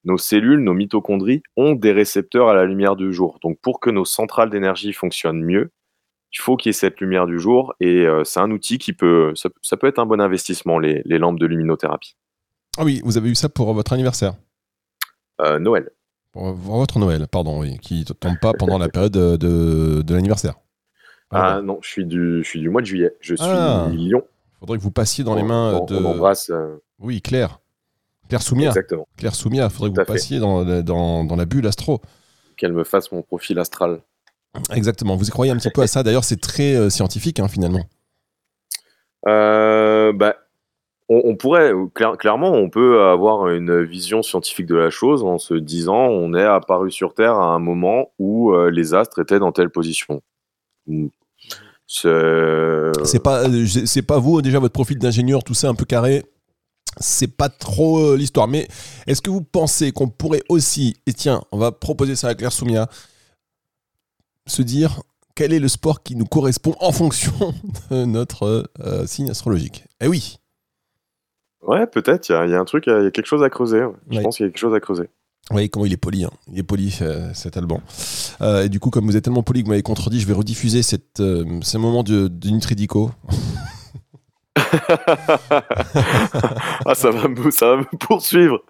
nos 0.05 0.17
cellules, 0.17 0.61
nos 0.61 0.75
mitochondries 0.75 1.43
ont 1.57 1.73
des 1.73 1.91
récepteurs 1.91 2.49
à 2.49 2.55
la 2.55 2.65
lumière 2.67 2.95
du 2.95 3.13
jour. 3.13 3.39
Donc 3.43 3.59
pour 3.61 3.81
que 3.81 3.91
nos 3.91 4.05
centrales 4.05 4.51
d'énergie 4.51 4.93
fonctionnent 4.93 5.43
mieux, 5.43 5.73
il 6.33 6.39
faut 6.39 6.57
qu'il 6.57 6.69
y 6.69 6.71
ait 6.71 6.73
cette 6.73 7.01
lumière 7.01 7.27
du 7.27 7.39
jour 7.39 7.75
et 7.81 8.07
euh, 8.07 8.23
c'est 8.25 8.41
un 8.41 8.51
outil 8.51 8.79
qui 8.79 8.93
peut, 8.93 9.33
ça, 9.35 9.77
peut 9.77 9.87
être 9.87 9.99
un 9.99 10.07
bon 10.07 10.21
investissement, 10.21 10.79
les, 10.79 11.03
lampes 11.05 11.39
de 11.39 11.47
luminothérapie. 11.47 12.17
Ah 12.79 12.85
oui, 12.85 13.01
vous 13.05 13.19
avez 13.19 13.31
eu 13.31 13.35
ça 13.35 13.49
pour 13.49 13.75
votre 13.75 13.93
anniversaire? 13.93 14.35
Euh, 15.41 15.59
Noël. 15.59 15.91
Pour 16.33 16.53
votre 16.53 16.99
Noël, 16.99 17.27
pardon, 17.29 17.61
oui, 17.61 17.79
qui 17.79 18.01
ne 18.09 18.15
tombe 18.15 18.39
pas 18.41 18.53
pendant 18.53 18.79
la 18.79 18.89
période 18.89 19.13
de, 19.13 20.15
l'anniversaire. 20.15 20.55
Ah 21.31 21.61
non, 21.63 21.79
je 21.83 21.89
suis, 21.89 22.05
du, 22.05 22.43
je 22.43 22.49
suis 22.49 22.61
du 22.61 22.69
mois 22.71 22.81
de 22.81 22.87
juillet, 22.87 23.15
je 23.21 23.35
suis 23.35 23.47
ah. 23.49 23.89
Lyon. 23.91 24.23
Il 24.27 24.59
faudrait 24.61 24.79
que 24.79 24.83
vous 24.83 24.91
passiez 24.91 25.25
dans 25.25 25.35
les 25.35 25.43
mains 25.43 25.85
de... 25.87 25.97
On 25.97 26.05
embrasse... 26.05 26.51
Euh, 26.51 26.77
oui, 26.99 27.23
Claire. 27.23 27.61
Claire 28.29 28.43
Soumia. 28.43 28.69
Exactement. 28.69 29.09
Claire 29.17 29.35
Soumia, 29.35 29.65
il 29.65 29.71
faudrait 29.71 29.91
que 29.91 29.95
Tout 29.95 30.01
vous 30.03 30.07
fait. 30.07 30.13
passiez 30.13 30.39
dans, 30.39 30.65
dans, 30.83 31.25
dans 31.25 31.37
la 31.37 31.45
bulle 31.47 31.67
astro. 31.67 32.01
Qu'elle 32.57 32.73
me 32.73 32.85
fasse 32.85 33.11
mon 33.11 33.23
profil 33.23 33.59
astral. 33.59 34.01
Exactement. 34.73 35.17
Vous 35.17 35.29
y 35.29 35.31
croyez 35.31 35.53
un 35.53 35.57
petit 35.57 35.71
peu 35.71 35.83
à 35.83 35.87
ça? 35.87 36.03
D'ailleurs, 36.03 36.25
c'est 36.25 36.41
très 36.41 36.75
euh, 36.75 36.91
scientifique, 36.91 37.41
hein, 37.41 37.49
finalement. 37.49 37.85
Euh, 39.27 40.13
bah, 40.13 40.37
on, 41.11 41.35
pourrait, 41.35 41.73
clair- 41.93 42.17
clairement, 42.17 42.53
on 42.53 42.71
peut 42.71 43.03
avoir 43.03 43.49
une 43.49 43.83
vision 43.83 44.23
scientifique 44.23 44.67
de 44.67 44.77
la 44.77 44.91
chose 44.91 45.25
en 45.25 45.39
se 45.39 45.55
disant 45.55 46.07
on 46.07 46.35
est 46.35 46.45
apparu 46.45 46.93
sur 46.93 47.15
Terre 47.15 47.35
à 47.35 47.47
un 47.53 47.59
moment 47.59 48.13
où 48.21 48.53
euh, 48.53 48.71
les 48.71 48.95
astres 48.95 49.21
étaient 49.21 49.41
dans 49.41 49.51
telle 49.51 49.71
position. 49.71 50.23
C'est 51.87 53.23
pas, 53.23 53.49
euh, 53.49 54.03
pas 54.07 54.19
vous, 54.19 54.41
déjà, 54.41 54.61
votre 54.61 54.73
profil 54.73 54.99
d'ingénieur, 54.99 55.43
tout 55.43 55.55
ça 55.55 55.69
un 55.69 55.75
peu 55.75 55.85
carré. 55.85 56.25
C'est 57.01 57.37
pas 57.37 57.49
trop 57.49 57.99
euh, 57.99 58.17
l'histoire. 58.17 58.47
Mais 58.47 58.69
est-ce 59.09 59.21
que 59.21 59.31
vous 59.31 59.43
pensez 59.43 59.91
qu'on 59.91 60.09
pourrait 60.09 60.43
aussi, 60.49 60.97
et 61.07 61.13
tiens, 61.13 61.43
on 61.51 61.59
va 61.59 61.73
proposer 61.73 62.15
ça 62.15 62.29
à 62.29 62.35
Claire 62.37 62.53
Soumia, 62.53 62.89
se 64.47 64.63
dire 64.63 65.03
quel 65.35 65.53
est 65.53 65.59
le 65.59 65.69
sport 65.69 66.03
qui 66.03 66.15
nous 66.15 66.27
correspond 66.27 66.75
en 66.81 66.93
fonction 66.93 67.33
de 67.91 68.05
notre 68.05 68.71
euh, 68.81 69.07
signe 69.07 69.31
astrologique? 69.31 69.85
Eh 70.01 70.07
oui, 70.07 70.40
Ouais, 71.63 71.87
peut-être, 71.87 72.29
il 72.29 72.33
y, 72.33 72.35
a- 72.35 72.47
il 72.47 72.51
y 72.53 72.55
a 72.55 72.59
un 72.61 72.65
truc, 72.65 72.85
il 72.87 72.93
y 72.93 73.07
a 73.07 73.11
quelque 73.11 73.27
chose 73.27 73.43
à 73.43 73.51
creuser. 73.51 73.83
ouais. 73.85 73.93
Je 74.11 74.17
Ouais. 74.17 74.23
pense 74.23 74.37
qu'il 74.37 74.47
y 74.47 74.49
a 74.49 74.51
quelque 74.51 74.59
chose 74.61 74.75
à 74.75 74.81
creuser. 74.81 75.09
Comment 75.73 75.85
il 75.85 75.93
est 75.93 75.97
poli, 75.97 76.25
hein. 76.25 76.31
il 76.53 76.59
est 76.61 76.63
poli 76.63 76.97
euh, 77.03 77.29
cet 77.35 77.57
Alban. 77.57 77.81
Euh, 78.41 78.65
et 78.65 78.69
du 78.69 78.79
coup, 78.79 78.91
comme 78.91 79.05
vous 79.07 79.17
êtes 79.17 79.25
tellement 79.25 79.43
poli 79.43 79.61
que 79.61 79.65
vous 79.67 79.71
m'avez 79.71 79.83
contredit, 79.83 80.21
je 80.21 80.27
vais 80.27 80.33
rediffuser 80.33 80.83
cette, 80.83 81.19
euh, 81.19 81.45
ce 81.63 81.77
moment 81.77 82.03
de, 82.05 82.29
de 82.29 82.51
Nutridico. 82.51 83.11
ah, 86.87 86.95
ça 86.95 87.11
va, 87.11 87.29
me, 87.29 87.51
ça 87.51 87.71
va 87.71 87.77
me 87.79 87.97
poursuivre. 87.99 88.61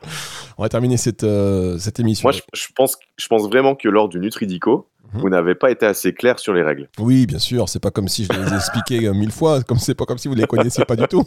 On 0.58 0.62
va 0.62 0.68
terminer 0.68 0.96
cette, 0.96 1.24
euh, 1.24 1.78
cette 1.78 2.00
émission. 2.00 2.26
Moi, 2.28 2.32
je, 2.32 2.40
je 2.54 2.68
pense, 2.74 2.96
je 3.16 3.26
pense 3.28 3.42
vraiment 3.48 3.74
que 3.74 3.88
lors 3.88 4.08
du 4.08 4.18
Nutridico, 4.18 4.88
Vous 5.12 5.28
n'avez 5.28 5.54
pas 5.54 5.70
été 5.70 5.86
assez 5.86 6.12
clair 6.14 6.38
sur 6.38 6.52
les 6.52 6.62
règles. 6.62 6.88
Oui, 6.98 7.26
bien 7.26 7.38
sûr, 7.38 7.68
c'est 7.68 7.80
pas 7.80 7.90
comme 7.90 8.08
si 8.08 8.24
je 8.24 8.32
les 8.32 8.52
ai 8.52 8.56
expliqués 8.56 9.06
euh, 9.06 9.12
mille 9.12 9.32
fois, 9.32 9.62
comme 9.62 9.78
c'est 9.78 9.94
pas 9.94 10.04
comme 10.04 10.18
si 10.18 10.28
vous 10.28 10.34
les 10.34 10.46
connaissiez 10.46 10.84
pas 10.84 10.96
du 10.96 11.06
tout. 11.08 11.24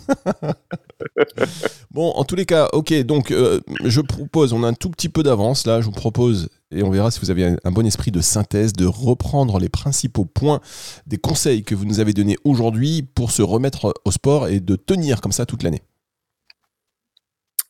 bon, 1.91 2.11
en 2.11 2.23
tous 2.23 2.35
les 2.35 2.45
cas, 2.45 2.69
ok, 2.73 2.93
donc 3.03 3.31
euh, 3.31 3.59
je 3.83 4.01
propose, 4.01 4.53
on 4.53 4.63
a 4.63 4.67
un 4.67 4.73
tout 4.73 4.89
petit 4.89 5.09
peu 5.09 5.23
d'avance 5.23 5.67
là, 5.67 5.81
je 5.81 5.85
vous 5.85 5.91
propose, 5.91 6.49
et 6.71 6.81
on 6.83 6.91
verra 6.91 7.11
si 7.11 7.19
vous 7.19 7.31
avez 7.31 7.55
un 7.63 7.71
bon 7.71 7.85
esprit 7.85 8.11
de 8.11 8.21
synthèse, 8.21 8.73
de 8.73 8.85
reprendre 8.85 9.59
les 9.59 9.69
principaux 9.69 10.25
points 10.25 10.61
des 11.05 11.17
conseils 11.17 11.63
que 11.63 11.75
vous 11.75 11.85
nous 11.85 11.99
avez 11.99 12.13
donnés 12.13 12.37
aujourd'hui 12.45 13.03
pour 13.03 13.31
se 13.31 13.41
remettre 13.41 13.93
au 14.05 14.11
sport 14.11 14.47
et 14.47 14.59
de 14.59 14.75
tenir 14.75 15.19
comme 15.19 15.33
ça 15.33 15.45
toute 15.45 15.63
l'année. 15.63 15.81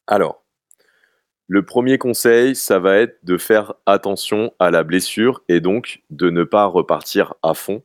Alors, 0.05 0.42
le 1.47 1.65
premier 1.65 1.97
conseil, 1.97 2.55
ça 2.55 2.79
va 2.79 2.97
être 2.97 3.17
de 3.23 3.38
faire 3.38 3.73
attention 3.85 4.53
à 4.59 4.71
la 4.71 4.83
blessure 4.83 5.43
et 5.50 5.59
donc 5.59 6.01
de 6.09 6.29
ne 6.29 6.43
pas 6.43 6.65
repartir 6.65 7.33
à 7.43 7.53
fond 7.53 7.83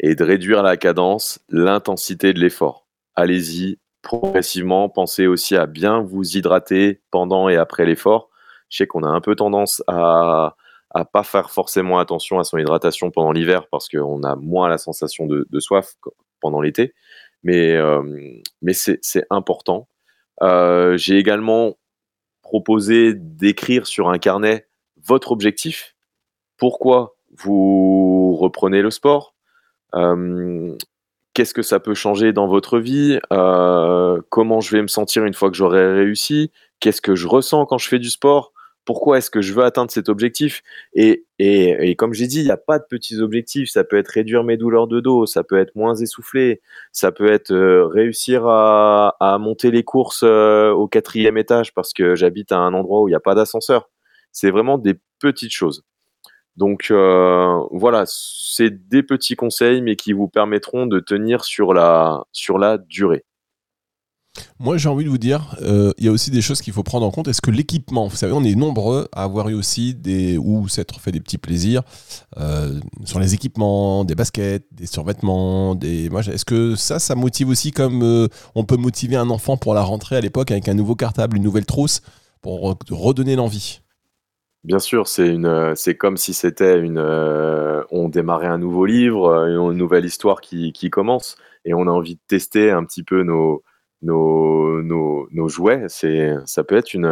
et 0.00 0.14
de 0.14 0.24
réduire 0.24 0.62
la 0.62 0.76
cadence, 0.76 1.40
l'intensité 1.48 2.32
de 2.32 2.40
l'effort. 2.40 2.86
Allez-y 3.14 3.78
progressivement, 4.02 4.88
pensez 4.88 5.26
aussi 5.26 5.56
à 5.56 5.66
bien 5.66 6.00
vous 6.00 6.36
hydrater 6.36 7.02
pendant 7.10 7.48
et 7.48 7.56
après 7.56 7.84
l'effort. 7.84 8.30
Je 8.70 8.78
sais 8.78 8.86
qu'on 8.86 9.02
a 9.02 9.08
un 9.08 9.20
peu 9.20 9.36
tendance 9.36 9.82
à 9.86 10.56
à 10.92 11.04
pas 11.04 11.22
faire 11.22 11.50
forcément 11.50 11.98
attention 11.98 12.38
à 12.38 12.44
son 12.44 12.58
hydratation 12.58 13.10
pendant 13.10 13.32
l'hiver 13.32 13.68
parce 13.70 13.88
qu'on 13.88 14.22
a 14.24 14.34
moins 14.36 14.68
la 14.68 14.78
sensation 14.78 15.26
de, 15.26 15.46
soif 15.60 15.94
pendant 16.40 16.60
l'été, 16.60 16.94
mais, 17.44 17.76
euh, 17.76 18.02
mais 18.62 18.72
c'est 18.72 18.98
c'est 19.02 19.24
important. 19.30 19.88
Euh, 20.42 20.96
J'ai 20.96 21.18
également 21.18 21.76
proposé 22.50 23.14
d'écrire 23.14 23.86
sur 23.86 24.10
un 24.10 24.18
carnet 24.18 24.66
votre 25.06 25.30
objectif, 25.30 25.94
pourquoi 26.56 27.14
vous 27.36 28.34
reprenez 28.34 28.82
le 28.82 28.90
sport, 28.90 29.36
euh, 29.94 30.76
qu'est-ce 31.32 31.54
que 31.54 31.62
ça 31.62 31.78
peut 31.78 31.94
changer 31.94 32.32
dans 32.32 32.48
votre 32.48 32.80
vie, 32.80 33.20
euh, 33.32 34.20
comment 34.30 34.60
je 34.60 34.74
vais 34.74 34.82
me 34.82 34.88
sentir 34.88 35.24
une 35.24 35.32
fois 35.32 35.48
que 35.48 35.56
j'aurai 35.56 35.94
réussi, 35.94 36.50
qu'est-ce 36.80 37.00
que 37.00 37.14
je 37.14 37.28
ressens 37.28 37.66
quand 37.66 37.78
je 37.78 37.86
fais 37.86 38.00
du 38.00 38.10
sport, 38.10 38.52
pourquoi 38.90 39.18
est-ce 39.18 39.30
que 39.30 39.40
je 39.40 39.52
veux 39.52 39.62
atteindre 39.62 39.92
cet 39.92 40.08
objectif 40.08 40.64
et, 40.94 41.24
comme 41.96 42.12
j'ai 42.12 42.26
dit, 42.26 42.40
il 42.40 42.46
n'y 42.46 42.50
a 42.50 42.56
pas 42.56 42.80
de 42.80 42.84
petits 42.90 43.20
objectifs, 43.20 43.70
ça 43.70 43.84
peut 43.84 43.96
être 43.96 44.08
réduire 44.08 44.42
mes 44.42 44.56
douleurs 44.56 44.88
de 44.88 44.98
dos, 44.98 45.26
ça 45.26 45.44
peut 45.44 45.60
être 45.60 45.76
moins 45.76 45.94
essoufflé, 45.94 46.60
ça 46.90 47.12
peut 47.12 47.30
être 47.30 47.52
euh, 47.52 47.86
réussir 47.86 48.48
à, 48.48 49.38
monter 49.40 49.70
les 49.70 49.84
courses 49.84 50.24
euh, 50.24 50.72
au 50.72 50.88
quatrième 50.88 51.38
étage 51.38 51.72
parce 51.72 51.92
que 51.92 52.16
j'habite 52.16 52.50
à 52.50 52.58
un 52.58 52.74
endroit 52.74 53.02
où 53.02 53.06
il 53.06 53.12
n'y 53.12 53.16
a 53.16 53.20
pas 53.20 53.36
d'ascenseur. 53.36 53.88
C'est 54.32 54.50
vraiment 54.50 54.76
des 54.76 54.94
petites 55.20 55.54
choses. 55.54 55.84
Donc 56.56 56.88
euh, 56.90 57.60
voilà, 57.70 58.02
c'est 58.08 58.88
des 58.88 59.04
petits 59.04 59.36
conseils, 59.36 59.82
mais 59.82 59.94
qui 59.94 60.12
vous 60.12 60.26
permettront 60.26 60.86
de 60.86 60.98
tenir 60.98 61.44
sur 61.44 61.74
la 61.74 62.24
durée. 62.88 63.24
Moi, 64.58 64.76
j'ai 64.76 64.88
envie 64.88 65.04
de 65.04 65.10
vous 65.10 65.18
dire, 65.18 65.56
euh, 65.62 65.92
il 65.98 66.04
y 66.04 66.08
a 66.08 66.12
aussi 66.12 66.30
des 66.30 66.42
choses 66.42 66.60
qu'il 66.60 66.72
faut 66.72 66.82
prendre 66.82 67.04
en 67.04 67.10
compte. 67.10 67.28
Est-ce 67.28 67.40
que 67.40 67.50
l'équipement, 67.50 68.06
vous 68.06 68.16
savez, 68.16 68.32
on 68.32 68.44
est 68.44 68.54
nombreux 68.54 69.08
à 69.12 69.24
avoir 69.24 69.48
eu 69.48 69.54
aussi 69.54 69.94
des 69.94 70.38
ou 70.38 70.68
s'être 70.68 71.00
fait 71.00 71.12
des 71.12 71.20
petits 71.20 71.38
plaisirs 71.38 71.82
euh, 72.38 72.78
sur 73.04 73.18
les 73.18 73.34
équipements, 73.34 74.04
des 74.04 74.14
baskets, 74.14 74.66
des 74.70 74.86
survêtements, 74.86 75.74
des. 75.74 76.06
Est-ce 76.06 76.44
que 76.44 76.76
ça, 76.76 76.98
ça 76.98 77.14
motive 77.14 77.48
aussi 77.48 77.72
comme 77.72 78.02
euh, 78.02 78.28
on 78.54 78.64
peut 78.64 78.76
motiver 78.76 79.16
un 79.16 79.30
enfant 79.30 79.56
pour 79.56 79.74
la 79.74 79.82
rentrée 79.82 80.16
à 80.16 80.20
l'époque 80.20 80.50
avec 80.52 80.68
un 80.68 80.74
nouveau 80.74 80.94
cartable, 80.94 81.36
une 81.36 81.42
nouvelle 81.42 81.66
trousse 81.66 82.00
pour 82.40 82.72
re- 82.72 82.94
redonner 82.94 83.36
l'envie? 83.36 83.80
Bien 84.62 84.78
sûr, 84.78 85.08
c'est 85.08 85.26
une, 85.26 85.74
c'est 85.74 85.96
comme 85.96 86.18
si 86.18 86.34
c'était 86.34 86.78
une, 86.78 86.98
on 86.98 88.08
démarrait 88.10 88.46
un 88.46 88.58
nouveau 88.58 88.84
livre, 88.84 89.46
une 89.46 89.72
nouvelle 89.78 90.04
histoire 90.04 90.42
qui 90.42 90.90
commence, 90.90 91.36
et 91.64 91.72
on 91.72 91.86
a 91.86 91.90
envie 91.90 92.16
de 92.16 92.20
tester 92.28 92.70
un 92.70 92.84
petit 92.84 93.02
peu 93.02 93.22
nos, 93.22 93.62
nos, 94.02 94.82
nos, 94.82 95.28
nos 95.32 95.48
jouets. 95.48 95.84
C'est, 95.88 96.34
ça 96.46 96.64
peut 96.64 96.76
être 96.76 96.94
une, 96.94 97.04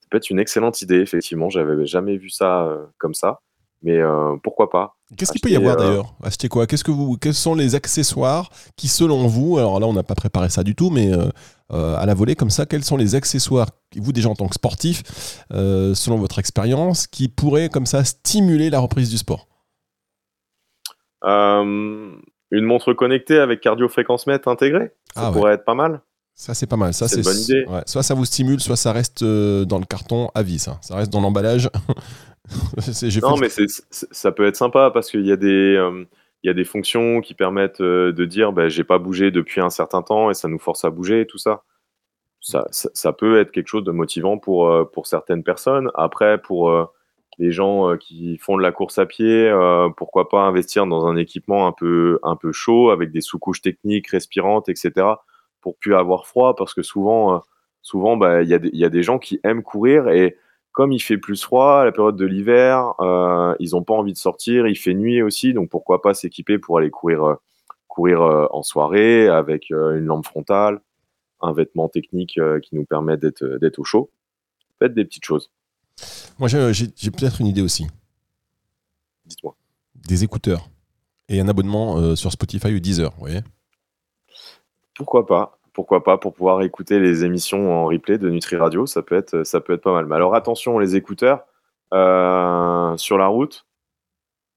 ça 0.00 0.06
peut 0.10 0.16
être 0.18 0.30
une 0.30 0.38
excellente 0.38 0.82
idée. 0.82 1.00
Effectivement, 1.00 1.48
j'avais 1.50 1.86
jamais 1.86 2.16
vu 2.16 2.30
ça 2.30 2.64
euh, 2.64 2.84
comme 2.98 3.14
ça, 3.14 3.40
mais 3.82 3.96
euh, 3.98 4.36
pourquoi 4.42 4.70
pas 4.70 4.96
Qu'est-ce 5.16 5.32
qu'il 5.32 5.40
peut 5.40 5.48
y 5.48 5.56
avoir 5.56 5.80
euh, 5.80 5.88
d'ailleurs? 5.88 6.14
Acheter 6.22 6.48
quoi? 6.48 6.66
Qu'est-ce 6.66 6.84
que 6.84 6.90
vous 6.90 7.16
Quels 7.16 7.32
sont 7.32 7.54
les 7.54 7.74
accessoires 7.74 8.50
qui, 8.76 8.88
selon 8.88 9.26
vous, 9.26 9.56
alors 9.56 9.80
là, 9.80 9.86
on 9.86 9.94
n'a 9.94 10.02
pas 10.02 10.14
préparé 10.14 10.50
ça 10.50 10.62
du 10.62 10.74
tout, 10.74 10.90
mais 10.90 11.10
euh, 11.10 11.30
à 11.96 12.04
la 12.04 12.12
volée 12.12 12.34
comme 12.34 12.50
ça, 12.50 12.66
quels 12.66 12.84
sont 12.84 12.98
les 12.98 13.14
accessoires 13.14 13.68
vous 13.96 14.12
déjà 14.12 14.28
en 14.28 14.34
tant 14.34 14.48
que 14.48 14.54
sportif, 14.54 15.02
selon 15.50 16.16
votre 16.18 16.38
expérience, 16.38 17.06
qui 17.06 17.28
pourraient 17.28 17.70
comme 17.70 17.86
ça 17.86 18.04
stimuler 18.04 18.68
la 18.68 18.80
reprise 18.80 19.08
du 19.08 19.16
sport? 19.16 19.48
Une 22.50 22.64
montre 22.64 22.92
connectée 22.92 23.38
avec 23.38 23.60
cardio-fréquence-mètre 23.62 24.48
intégrée, 24.48 24.92
ça 25.14 25.22
Ah 25.22 25.30
ouais. 25.30 25.32
pourrait 25.36 25.52
être 25.54 25.64
pas 25.64 25.74
mal. 25.74 26.00
Ça, 26.38 26.54
c'est 26.54 26.68
pas 26.68 26.76
mal. 26.76 26.94
Ça, 26.94 27.08
C'est 27.08 27.22
bonne 27.22 27.36
idée. 27.36 27.64
ouais. 27.68 27.82
Soit 27.84 28.04
ça 28.04 28.14
vous 28.14 28.24
stimule, 28.24 28.60
soit 28.60 28.76
ça 28.76 28.92
reste 28.92 29.22
euh, 29.22 29.64
dans 29.64 29.80
le 29.80 29.84
carton 29.84 30.30
à 30.36 30.44
vie. 30.44 30.60
Ça, 30.60 30.78
ça 30.82 30.94
reste 30.94 31.12
dans 31.12 31.20
l'emballage. 31.20 31.68
Non, 33.20 33.36
fait- 33.36 33.60
mais 33.60 33.66
ça 33.90 34.32
peut 34.32 34.46
être 34.46 34.56
sympa 34.56 34.90
parce 34.94 35.10
qu'il 35.10 35.26
y 35.26 35.32
a 35.32 35.36
des, 35.36 35.74
euh, 35.76 36.04
il 36.42 36.46
y 36.46 36.50
a 36.50 36.54
des 36.54 36.64
fonctions 36.64 37.20
qui 37.20 37.34
permettent 37.34 37.80
euh, 37.82 38.12
de 38.12 38.24
dire, 38.24 38.52
ben, 38.52 38.68
j'ai 38.68 38.84
pas 38.84 38.98
bougé 38.98 39.30
depuis 39.30 39.60
un 39.60 39.68
certain 39.68 40.00
temps 40.02 40.30
et 40.30 40.34
ça 40.34 40.48
nous 40.48 40.58
force 40.60 40.84
à 40.84 40.90
bouger, 40.90 41.26
tout 41.26 41.36
ça. 41.38 41.64
Ça, 42.40 42.66
ça, 42.70 42.88
ça 42.94 43.12
peut 43.12 43.38
être 43.40 43.50
quelque 43.50 43.66
chose 43.66 43.84
de 43.84 43.90
motivant 43.90 44.38
pour, 44.38 44.68
euh, 44.70 44.84
pour 44.84 45.06
certaines 45.08 45.42
personnes. 45.42 45.90
Après, 45.94 46.40
pour 46.40 46.70
euh, 46.70 46.84
les 47.38 47.50
gens 47.50 47.90
euh, 47.90 47.96
qui 47.96 48.38
font 48.38 48.56
de 48.56 48.62
la 48.62 48.72
course 48.72 48.98
à 48.98 49.04
pied, 49.06 49.52
pourquoi 49.96 50.28
pas 50.30 50.42
investir 50.42 50.86
dans 50.86 51.04
un 51.06 51.16
équipement 51.16 51.66
un 51.66 51.72
peu, 51.72 52.18
un 52.22 52.36
peu 52.36 52.52
chaud 52.52 52.90
avec 52.90 53.10
des 53.10 53.20
sous-couches 53.20 53.60
techniques, 53.60 54.06
respirantes, 54.08 54.68
etc. 54.70 54.92
pour 55.68 55.76
plus 55.76 55.94
avoir 55.94 56.26
froid 56.26 56.56
parce 56.56 56.72
que 56.72 56.80
souvent, 56.82 57.34
euh, 57.34 57.38
souvent, 57.82 58.16
bah, 58.16 58.42
il 58.42 58.48
y, 58.48 58.54
a 58.54 58.58
des- 58.58 58.70
il 58.72 58.78
y 58.78 58.86
a 58.86 58.88
des 58.88 59.02
gens 59.02 59.18
qui 59.18 59.38
aiment 59.44 59.62
courir 59.62 60.08
et 60.08 60.38
comme 60.72 60.92
il 60.92 61.00
fait 61.00 61.18
plus 61.18 61.42
froid 61.42 61.80
à 61.80 61.84
la 61.84 61.92
période 61.92 62.16
de 62.16 62.24
l'hiver, 62.24 62.94
euh, 63.00 63.54
ils 63.58 63.72
n'ont 63.72 63.82
pas 63.82 63.92
envie 63.92 64.14
de 64.14 64.18
sortir, 64.18 64.66
il 64.66 64.76
fait 64.76 64.94
nuit 64.94 65.20
aussi, 65.20 65.52
donc 65.52 65.68
pourquoi 65.68 66.00
pas 66.00 66.14
s'équiper 66.14 66.58
pour 66.58 66.78
aller 66.78 66.88
courir, 66.88 67.22
euh, 67.24 67.34
courir 67.86 68.22
euh, 68.22 68.46
en 68.50 68.62
soirée 68.62 69.28
avec 69.28 69.68
une 69.68 70.06
lampe 70.06 70.24
frontale, 70.24 70.80
un 71.42 71.52
vêtement 71.52 71.90
technique 71.90 72.40
qui 72.62 72.74
nous 72.74 72.86
permet 72.86 73.18
d'être 73.18 73.44
d'être 73.60 73.78
au 73.78 73.84
chaud. 73.84 74.08
Faites 74.78 74.94
des 74.94 75.04
petites 75.04 75.24
choses, 75.26 75.50
Moi, 76.38 76.48
j'ai 76.48 77.10
peut-être 77.10 77.40
une 77.42 77.46
idée 77.48 77.62
aussi. 77.62 77.86
dites-moi. 79.26 79.54
Des 79.94 80.24
écouteurs 80.24 80.70
et 81.28 81.40
un 81.40 81.48
abonnement 81.48 82.16
sur 82.16 82.32
Spotify 82.32 82.72
ou 82.74 82.80
Deezer. 82.80 83.10
Vous 83.12 83.20
voyez? 83.20 83.40
Pourquoi 84.94 85.26
pas? 85.26 85.57
Pourquoi 85.78 86.02
pas 86.02 86.18
pour 86.18 86.34
pouvoir 86.34 86.62
écouter 86.62 86.98
les 86.98 87.24
émissions 87.24 87.70
en 87.72 87.84
replay 87.86 88.18
de 88.18 88.28
Nutri 88.28 88.56
Radio, 88.56 88.84
ça 88.86 89.00
peut 89.00 89.14
être, 89.16 89.44
ça 89.44 89.60
peut 89.60 89.74
être 89.74 89.80
pas 89.82 89.92
mal. 89.92 90.06
Mais 90.06 90.16
alors 90.16 90.34
attention, 90.34 90.80
les 90.80 90.96
écouteurs 90.96 91.42
euh, 91.94 92.96
sur 92.96 93.16
la 93.16 93.28
route, 93.28 93.64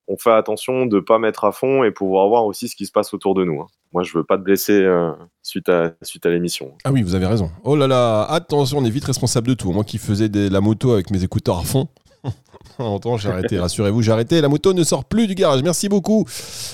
on 0.07 0.17
fait 0.17 0.31
attention 0.31 0.87
de 0.87 0.99
pas 0.99 1.19
mettre 1.19 1.43
à 1.45 1.51
fond 1.51 1.83
et 1.83 1.91
pouvoir 1.91 2.27
voir 2.27 2.45
aussi 2.45 2.67
ce 2.67 2.75
qui 2.75 2.87
se 2.87 2.91
passe 2.91 3.13
autour 3.13 3.35
de 3.35 3.43
nous. 3.45 3.61
hein. 3.61 3.67
Moi, 3.93 4.01
je 4.01 4.17
veux 4.17 4.23
pas 4.23 4.37
te 4.37 4.41
blesser 4.41 4.81
euh, 4.81 5.11
suite 5.43 5.69
à, 5.69 5.91
suite 6.01 6.25
à 6.25 6.29
l'émission. 6.31 6.73
Ah 6.85 6.91
oui, 6.91 7.03
vous 7.03 7.13
avez 7.13 7.27
raison. 7.27 7.51
Oh 7.63 7.75
là 7.75 7.85
là, 7.87 8.23
attention, 8.23 8.79
on 8.79 8.85
est 8.85 8.89
vite 8.89 9.05
responsable 9.05 9.47
de 9.49 9.53
tout. 9.53 9.71
Moi 9.71 9.83
qui 9.83 9.99
faisais 9.99 10.27
des- 10.27 10.49
la 10.49 10.59
moto 10.59 10.91
avec 10.91 11.11
mes 11.11 11.23
écouteurs 11.23 11.59
à 11.59 11.63
fond. 11.63 11.87
En 12.79 12.99
temps, 12.99 13.17
j'ai 13.17 13.29
arrêté, 13.29 13.59
rassurez-vous, 13.59 14.01
j'ai 14.01 14.11
arrêté. 14.11 14.41
La 14.41 14.49
moto 14.49 14.73
ne 14.73 14.83
sort 14.83 15.05
plus 15.05 15.27
du 15.27 15.35
garage. 15.35 15.61
Merci 15.63 15.89
beaucoup. 15.89 16.25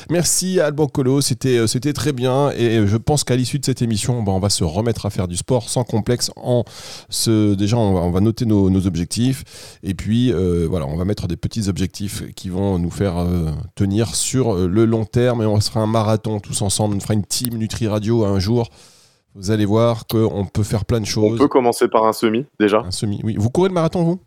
Merci 0.10 0.60
à 0.60 0.68
Alban 0.68 0.88
Colo, 0.88 1.22
c'était 1.22 1.58
euh, 1.58 1.68
c'était 1.68 1.94
très 1.94 2.14
bien. 2.14 2.52
Et 2.52 2.86
je 2.88 2.98
pense 2.98 3.24
qu'à 3.24 3.36
l'issue 3.36 3.60
de 3.60 3.66
cette 3.66 3.82
émission, 3.82 4.24
ben, 4.24 4.32
on 4.32 4.40
va 4.40 4.50
se 4.50 4.64
remettre 4.64 5.06
à 5.06 5.10
faire 5.10 5.28
du 5.28 5.36
sport 5.38 5.70
sans 5.70 5.84
complexe. 5.84 6.32
En 6.36 6.64
se, 7.10 7.54
déjà, 7.56 7.78
on 7.78 7.94
va, 7.94 8.00
on 8.02 8.12
va 8.12 8.22
noter 8.22 8.46
nos, 8.46 8.70
nos 8.70 8.88
objectifs. 8.88 9.44
Et 9.84 9.94
puis, 9.94 10.32
euh, 10.32 10.68
voilà, 10.70 10.86
on 10.88 10.96
va 10.96 11.06
mettre 11.06 11.28
des 11.28 11.38
petits 11.38 11.68
objectifs 11.70 12.24
qui 12.36 12.50
vont 12.50 12.80
nous 12.80 12.92
faire 12.92 13.18
euh, 13.18 13.52
tenir 13.76 14.16
sur 14.16 14.56
le 14.56 14.86
long 14.86 15.06
terme. 15.06 15.42
Et 15.42 15.46
on 15.46 15.60
se 15.60 15.70
fera 15.70 15.82
un 15.82 15.88
marathon 15.88 16.40
tous 16.40 16.62
ensemble. 16.62 16.96
On 16.96 17.00
fera 17.00 17.14
une 17.14 17.26
team 17.26 17.58
Nutri 17.58 17.88
Radio 17.88 18.24
un 18.26 18.40
jour. 18.40 18.70
Vous 19.36 19.52
allez 19.52 19.66
voir 19.66 20.08
qu'on 20.08 20.46
peut 20.46 20.64
faire 20.64 20.86
plein 20.86 21.00
de 21.00 21.04
On 21.04 21.06
choses. 21.06 21.38
peut 21.38 21.48
commencer 21.48 21.88
par 21.88 22.06
un 22.06 22.14
semi 22.14 22.46
déjà 22.60 22.80
Un 22.80 22.92
semi, 22.92 23.22
oui. 23.24 23.36
Vous 23.38 23.50
courez 23.52 23.70
le 23.70 23.74
marathon, 23.76 24.04
vous? 24.04 24.20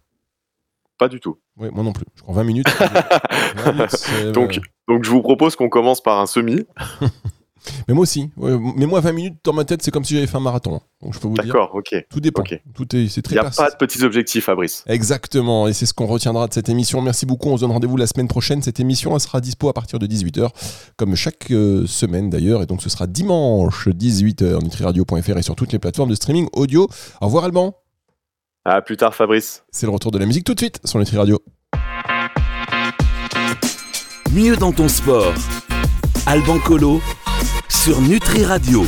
Pas 0.99 1.09
du 1.09 1.18
tout. 1.18 1.38
Oui, 1.61 1.68
moi 1.73 1.85
non 1.85 1.92
plus. 1.92 2.07
Je 2.16 2.23
cours 2.23 2.35
20 2.35 2.44
minutes. 2.44 2.66
20 3.57 3.73
minutes, 3.73 3.90
c'est- 3.90 4.33
Donc, 4.33 4.61
donc 4.88 5.05
je 5.05 5.11
vous 5.11 5.23
propose 5.23 5.57
qu'on 5.57 5.68
commence 5.68 6.01
par 6.03 6.18
un 6.20 6.27
semi. 6.27 6.64
Mais 7.88 7.94
moi 7.94 8.03
aussi. 8.03 8.31
Mais 8.38 8.87
moi, 8.87 9.01
20 9.01 9.12
minutes 9.12 9.35
dans 9.44 9.53
ma 9.53 9.64
tête, 9.64 9.83
c'est 9.83 9.90
comme 9.90 10.05
si 10.05 10.14
j'avais 10.14 10.27
fait 10.27 10.37
un 10.37 10.40
marathon. 10.40 10.81
Donc 11.03 11.12
je 11.14 11.18
peux 11.18 11.29
vous 11.29 11.35
dire. 11.35 11.44
D'accord, 11.44 11.70
ok. 11.75 11.88
Il 11.92 12.05
Tout 12.09 12.20
dépend. 12.20 12.42
Tout 12.75 12.96
est, 12.96 13.09
c'est 13.09 13.23
très 13.23 13.35
n'y 13.35 13.38
a 13.38 13.51
pas 13.51 13.70
de 13.70 13.77
petits 13.77 14.03
objectifs, 14.03 14.44
Fabrice. 14.46 14.83
Exactement, 14.87 15.68
et 15.68 15.73
c'est 15.75 15.87
ce 15.87 15.92
qu'on 15.92 16.07
retiendra 16.07 16.46
de 16.49 16.55
cette 16.55 16.68
émission. 16.70 17.03
Merci 17.03 17.27
beaucoup, 17.27 17.49
on 17.51 17.57
se 17.57 17.61
donne 17.61 17.73
rendez-vous 17.73 17.96
la 17.99 18.07
semaine 18.07 18.29
prochaine. 18.29 18.62
Cette 18.62 18.81
émission, 18.81 19.14
elle 19.14 19.20
sera 19.20 19.40
dispo 19.42 19.68
à 19.68 19.75
partir 19.75 19.99
de 19.99 20.07
18h, 20.07 20.49
comme 20.96 21.14
chaque 21.16 21.51
euh, 21.51 21.87
semaine 21.87 22.31
d'ailleurs, 22.31 22.62
et 22.62 22.66
donc 22.66 22.83
ce 22.83 22.88
sera 22.88 23.07
dimanche 23.07 23.88
18h, 23.88 24.62
nutriradio.fr 24.62 25.37
et 25.38 25.42
sur 25.42 25.55
toutes 25.55 25.73
les 25.73 25.79
plateformes 25.79 26.11
de 26.11 26.14
streaming 26.14 26.49
audio. 26.55 26.88
Au 27.20 27.27
revoir 27.27 27.44
Alban, 27.44 27.75
À 28.64 28.83
plus 28.83 28.99
tard, 28.99 29.14
Fabrice. 29.14 29.64
c'est 29.70 29.87
le 29.87 29.92
retour 29.92 30.11
de 30.11 30.18
la 30.18 30.27
musique 30.27 30.44
tout 30.44 30.55
de 30.55 30.61
suite 30.61 30.81
sur 30.85 30.99
Nutri 30.99 31.16
Radio. 31.16 31.38
Mieux 34.33 34.57
dans 34.57 34.73
ton 34.73 34.88
sport. 34.88 35.33
Alban 36.27 36.59
Colo 36.59 37.01
sur 37.70 37.99
Nutri 38.03 38.44
Radio. 38.44 38.85